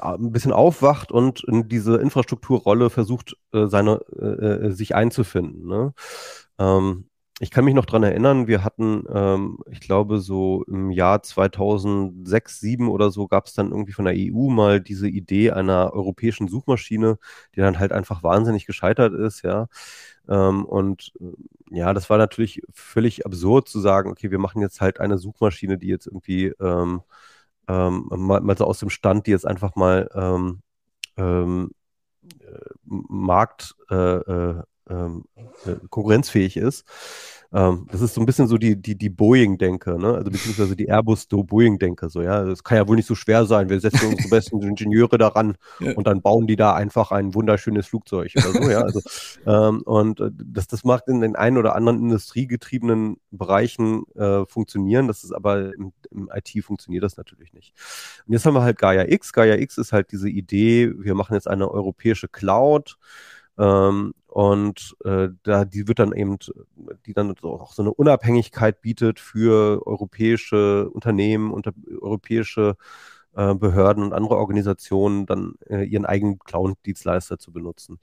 [0.00, 5.66] ein bisschen aufwacht und in diese Infrastrukturrolle versucht, äh, seine, äh, äh sich einzufinden.
[5.66, 5.94] Ne?
[6.58, 7.08] Ähm,
[7.40, 12.60] ich kann mich noch dran erinnern, wir hatten, ähm, ich glaube, so im Jahr 2006,
[12.60, 16.46] 2007 oder so gab es dann irgendwie von der EU mal diese Idee einer europäischen
[16.48, 17.18] Suchmaschine,
[17.54, 19.66] die dann halt einfach wahnsinnig gescheitert ist, ja.
[20.28, 24.80] Ähm, und äh, ja, das war natürlich völlig absurd zu sagen, okay, wir machen jetzt
[24.80, 27.02] halt eine Suchmaschine, die jetzt irgendwie ähm,
[27.68, 30.60] ähm, mal, mal, so aus dem Stand, die jetzt einfach mal ähm,
[31.16, 31.72] ähm,
[32.40, 35.24] äh, Markt äh, äh, ähm,
[35.66, 36.84] äh, konkurrenzfähig ist.
[37.54, 40.14] Ähm, das ist so ein bisschen so die, die, die Boeing-Denke, ne?
[40.14, 42.08] Also beziehungsweise die Airbus-Boeing-Denke.
[42.08, 43.68] So, ja, das kann ja wohl nicht so schwer sein.
[43.68, 45.92] Wir setzen unsere besten Ingenieure daran ja.
[45.92, 48.80] und dann bauen die da einfach ein wunderschönes Flugzeug oder so, ja.
[48.80, 49.00] Also,
[49.46, 55.06] ähm, und äh, das, das macht in den einen oder anderen industriegetriebenen Bereichen äh, funktionieren.
[55.06, 57.72] Das ist aber im, im IT funktioniert das natürlich nicht.
[58.26, 59.32] Und jetzt haben wir halt Gaia X.
[59.32, 62.96] Gaia X ist halt diese Idee, wir machen jetzt eine europäische Cloud.
[63.56, 66.38] Ähm, und äh, da die wird dann eben,
[67.06, 71.70] die dann auch so eine Unabhängigkeit bietet für europäische Unternehmen, unter,
[72.00, 72.74] europäische
[73.36, 78.00] äh, Behörden und andere Organisationen dann äh, ihren eigenen Cloud-Dienstleister zu benutzen.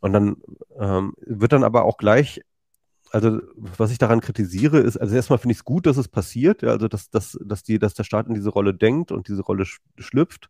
[0.00, 0.38] Und dann
[0.76, 2.40] ähm, wird dann aber auch gleich
[3.12, 6.62] also was ich daran kritisiere, ist, also erstmal finde ich es gut, dass es passiert,
[6.62, 9.42] ja, also dass, dass, dass, die, dass der Staat in diese Rolle denkt und diese
[9.42, 9.64] Rolle
[9.98, 10.48] schlüpft.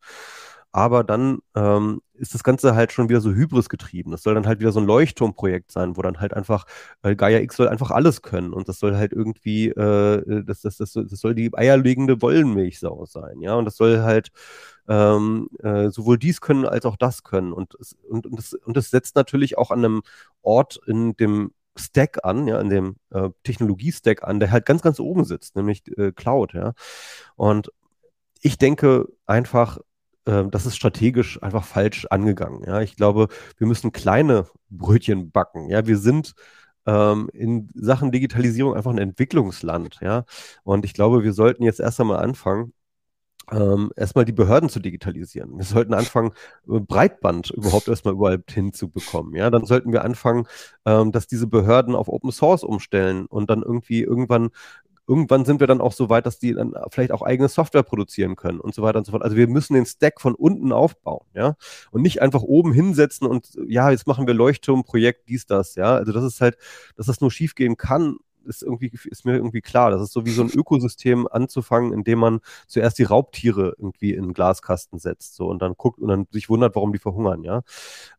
[0.72, 4.10] Aber dann ähm, ist das Ganze halt schon wieder so Hybris getrieben.
[4.12, 6.66] Das soll dann halt wieder so ein Leuchtturmprojekt sein, wo dann halt einfach,
[7.02, 10.76] weil Gaia X soll einfach alles können und das soll halt irgendwie, äh, das, das,
[10.76, 13.54] das, das soll die eierlegende Wollmilchsau sein, ja.
[13.54, 14.30] Und das soll halt
[14.88, 17.52] ähm, äh, sowohl dies können als auch das können.
[17.52, 17.74] Und,
[18.08, 20.02] und, und, das, und das setzt natürlich auch an einem
[20.42, 25.00] Ort in dem Stack an, ja, in dem äh, Technologie-Stack an, der halt ganz, ganz
[25.00, 26.74] oben sitzt, nämlich äh, Cloud, ja.
[27.36, 27.72] Und
[28.42, 29.78] ich denke einfach,
[30.30, 32.62] äh, das ist strategisch einfach falsch angegangen.
[32.66, 33.28] Ja, ich glaube,
[33.58, 35.68] wir müssen kleine Brötchen backen.
[35.68, 36.34] Ja, wir sind
[36.86, 39.98] ähm, in Sachen Digitalisierung einfach ein Entwicklungsland.
[40.00, 40.24] Ja,
[40.62, 42.72] und ich glaube, wir sollten jetzt erst einmal anfangen,
[43.52, 45.56] ähm, erstmal die Behörden zu digitalisieren.
[45.58, 46.30] Wir sollten anfangen,
[46.68, 49.34] äh, Breitband überhaupt erstmal überall hinzubekommen.
[49.34, 50.46] Ja, dann sollten wir anfangen,
[50.86, 54.50] ähm, dass diese Behörden auf Open Source umstellen und dann irgendwie irgendwann
[55.10, 58.36] irgendwann sind wir dann auch so weit, dass die dann vielleicht auch eigene Software produzieren
[58.36, 59.24] können und so weiter und so fort.
[59.24, 61.56] Also wir müssen den Stack von unten aufbauen, ja,
[61.90, 65.96] und nicht einfach oben hinsetzen und ja, jetzt machen wir Leuchtturmprojekt, dies, das, ja.
[65.96, 66.56] Also das ist halt,
[66.96, 69.90] dass das nur schiefgehen kann, ist irgendwie, ist mir irgendwie klar.
[69.90, 74.32] Das ist so wie so ein Ökosystem anzufangen, indem man zuerst die Raubtiere irgendwie in
[74.32, 77.62] Glaskasten setzt, so und dann guckt und dann sich wundert, warum die verhungern, ja.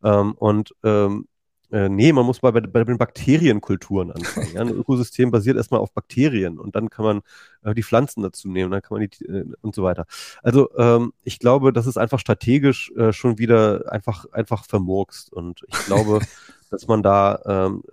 [0.04, 1.28] Ähm, und ähm,
[1.72, 4.54] äh, nee, man muss mal bei, bei den Bakterienkulturen anfangen.
[4.54, 4.62] Ja?
[4.62, 7.22] Ein Ökosystem basiert erstmal auf Bakterien und dann kann man
[7.64, 10.06] äh, die Pflanzen dazu nehmen, dann kann man die äh, und so weiter.
[10.44, 15.62] Also ähm, ich glaube, das ist einfach strategisch äh, schon wieder einfach einfach vermurkst und
[15.68, 16.20] ich glaube,
[16.70, 17.84] dass man da ähm,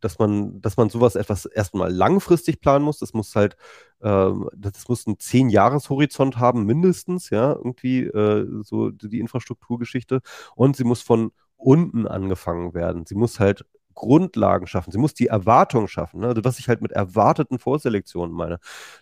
[0.00, 2.98] dass man, dass man sowas etwas erstmal langfristig planen muss.
[2.98, 3.56] Das muss halt,
[4.02, 10.20] ähm, das muss einen zehn Jahreshorizont haben, mindestens, ja, irgendwie äh, so die Infrastrukturgeschichte.
[10.54, 13.06] Und sie muss von unten angefangen werden.
[13.06, 14.92] Sie muss halt Grundlagen schaffen.
[14.92, 16.20] Sie muss die Erwartungen schaffen.
[16.20, 16.28] Ne?
[16.28, 18.58] Also was ich halt mit erwarteten Vorselektionen meine.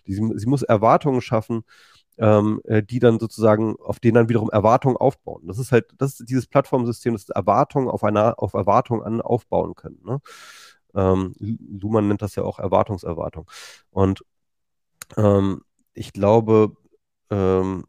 [0.07, 1.63] Die, sie muss Erwartungen schaffen,
[2.17, 5.43] ähm, äh, die dann sozusagen, auf denen dann wiederum Erwartungen aufbauen.
[5.47, 9.75] Das ist halt, das ist dieses Plattformsystem, das Erwartungen auf einer, auf Erwartungen an aufbauen
[9.75, 9.99] können.
[10.05, 10.21] Ne?
[10.95, 13.49] Ähm, Luhmann nennt das ja auch Erwartungserwartung.
[13.91, 14.23] Und
[15.17, 15.61] ähm,
[15.93, 16.77] ich glaube,
[17.29, 17.85] ähm,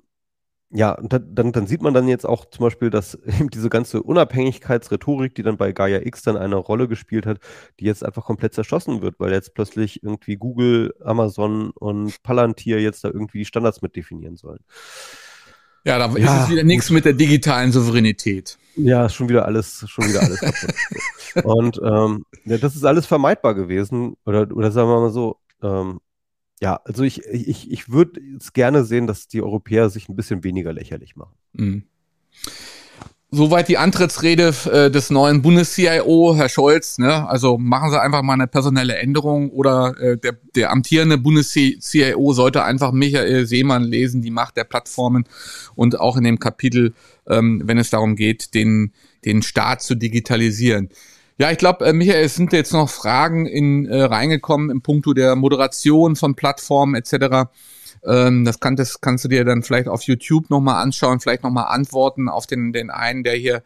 [0.76, 5.34] ja, dann, dann sieht man dann jetzt auch zum Beispiel, dass eben diese ganze Unabhängigkeitsrhetorik,
[5.34, 7.38] die dann bei Gaia X dann eine Rolle gespielt hat,
[7.80, 13.04] die jetzt einfach komplett zerschossen wird, weil jetzt plötzlich irgendwie Google, Amazon und Palantir jetzt
[13.04, 14.60] da irgendwie die Standards mit definieren sollen.
[15.84, 18.58] Ja, da ja, ist es wieder nichts mit der digitalen Souveränität.
[18.74, 20.74] Ja, schon wieder alles, schon wieder alles kaputt.
[21.44, 26.00] und ähm, ja, das ist alles vermeidbar gewesen, oder, oder sagen wir mal so, ähm,
[26.60, 30.42] ja, also ich, ich, ich würde es gerne sehen, dass die Europäer sich ein bisschen
[30.42, 31.34] weniger lächerlich machen.
[31.52, 31.84] Mhm.
[33.32, 36.98] Soweit die Antrittsrede äh, des neuen Bundes-CIO, Herr Scholz.
[36.98, 37.28] Ne?
[37.28, 42.62] Also machen Sie einfach mal eine personelle Änderung oder äh, der, der amtierende Bundes-CIO sollte
[42.62, 45.24] einfach Michael Seemann lesen, die Macht der Plattformen
[45.74, 46.94] und auch in dem Kapitel,
[47.26, 48.92] ähm, wenn es darum geht, den,
[49.24, 50.88] den Staat zu digitalisieren.
[51.38, 55.12] Ja, ich glaube, äh, Michael, es sind jetzt noch Fragen in, äh, reingekommen im Punkto
[55.12, 57.50] der Moderation von Plattformen etc.
[58.06, 61.66] Ähm, das, kann, das kannst du dir dann vielleicht auf YouTube nochmal anschauen, vielleicht nochmal
[61.66, 63.62] antworten auf den, den einen, der hier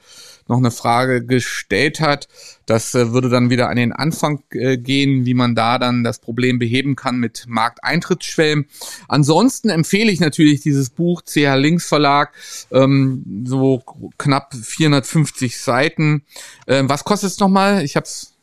[0.49, 2.29] noch eine Frage gestellt hat.
[2.67, 6.19] Das äh, würde dann wieder an den Anfang äh, gehen, wie man da dann das
[6.19, 8.67] Problem beheben kann mit Markteintrittsschwellen.
[9.09, 12.33] Ansonsten empfehle ich natürlich dieses Buch CH Links Verlag,
[12.71, 13.83] ähm, so
[14.19, 16.25] knapp 450 Seiten.
[16.67, 17.85] Ähm, was kostet es nochmal?
[17.85, 18.35] Ich hab's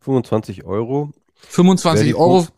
[0.00, 1.12] 25 Euro.
[1.48, 2.48] 25 Euro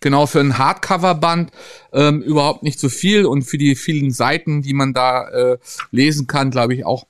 [0.00, 1.50] genau für ein Hardcover-Band
[1.92, 5.58] ähm, überhaupt nicht so viel und für die vielen Seiten, die man da äh,
[5.90, 7.06] lesen kann, glaube ich auch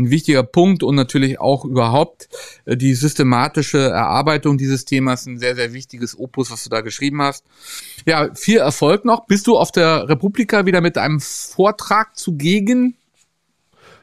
[0.00, 2.28] ein wichtiger Punkt und natürlich auch überhaupt
[2.64, 7.22] äh, die systematische Erarbeitung dieses Themas ein sehr, sehr wichtiges Opus, was du da geschrieben
[7.22, 7.44] hast.
[8.06, 9.26] Ja, viel Erfolg noch.
[9.26, 12.96] Bist du auf der Republika wieder mit einem Vortrag zugegen?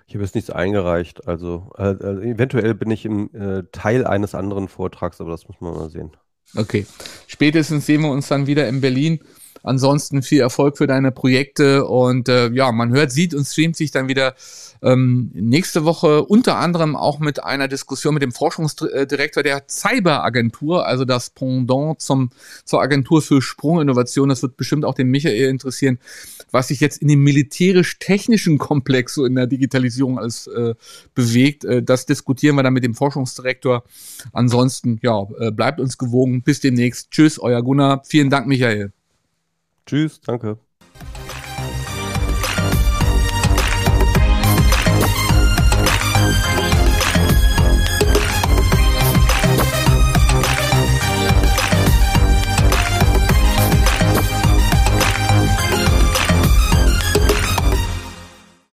[0.07, 1.27] Ich habe jetzt nichts eingereicht.
[1.27, 5.59] Also, äh, also eventuell bin ich im äh, Teil eines anderen Vortrags, aber das muss
[5.59, 6.11] man mal sehen.
[6.55, 6.85] Okay.
[7.27, 9.19] Spätestens sehen wir uns dann wieder in Berlin
[9.67, 13.91] Ansonsten viel Erfolg für deine Projekte und äh, ja, man hört, sieht und streamt sich
[13.91, 14.35] dann wieder
[14.81, 21.05] ähm, nächste Woche unter anderem auch mit einer Diskussion mit dem Forschungsdirektor der Cyber-Agentur, also
[21.05, 22.29] das Pendant zum,
[22.63, 24.29] zur Agentur für Sprunginnovation.
[24.29, 25.99] Das wird bestimmt auch den Michael interessieren,
[26.51, 30.75] was sich jetzt in dem militärisch-technischen Komplex so in der Digitalisierung alles äh,
[31.13, 31.65] bewegt.
[31.65, 33.83] Äh, das diskutieren wir dann mit dem Forschungsdirektor.
[34.33, 36.41] Ansonsten, ja, äh, bleibt uns gewogen.
[36.43, 37.11] Bis demnächst.
[37.11, 38.01] Tschüss, euer Gunnar.
[38.05, 38.91] Vielen Dank, Michael.
[39.87, 40.59] Tschüss, danke.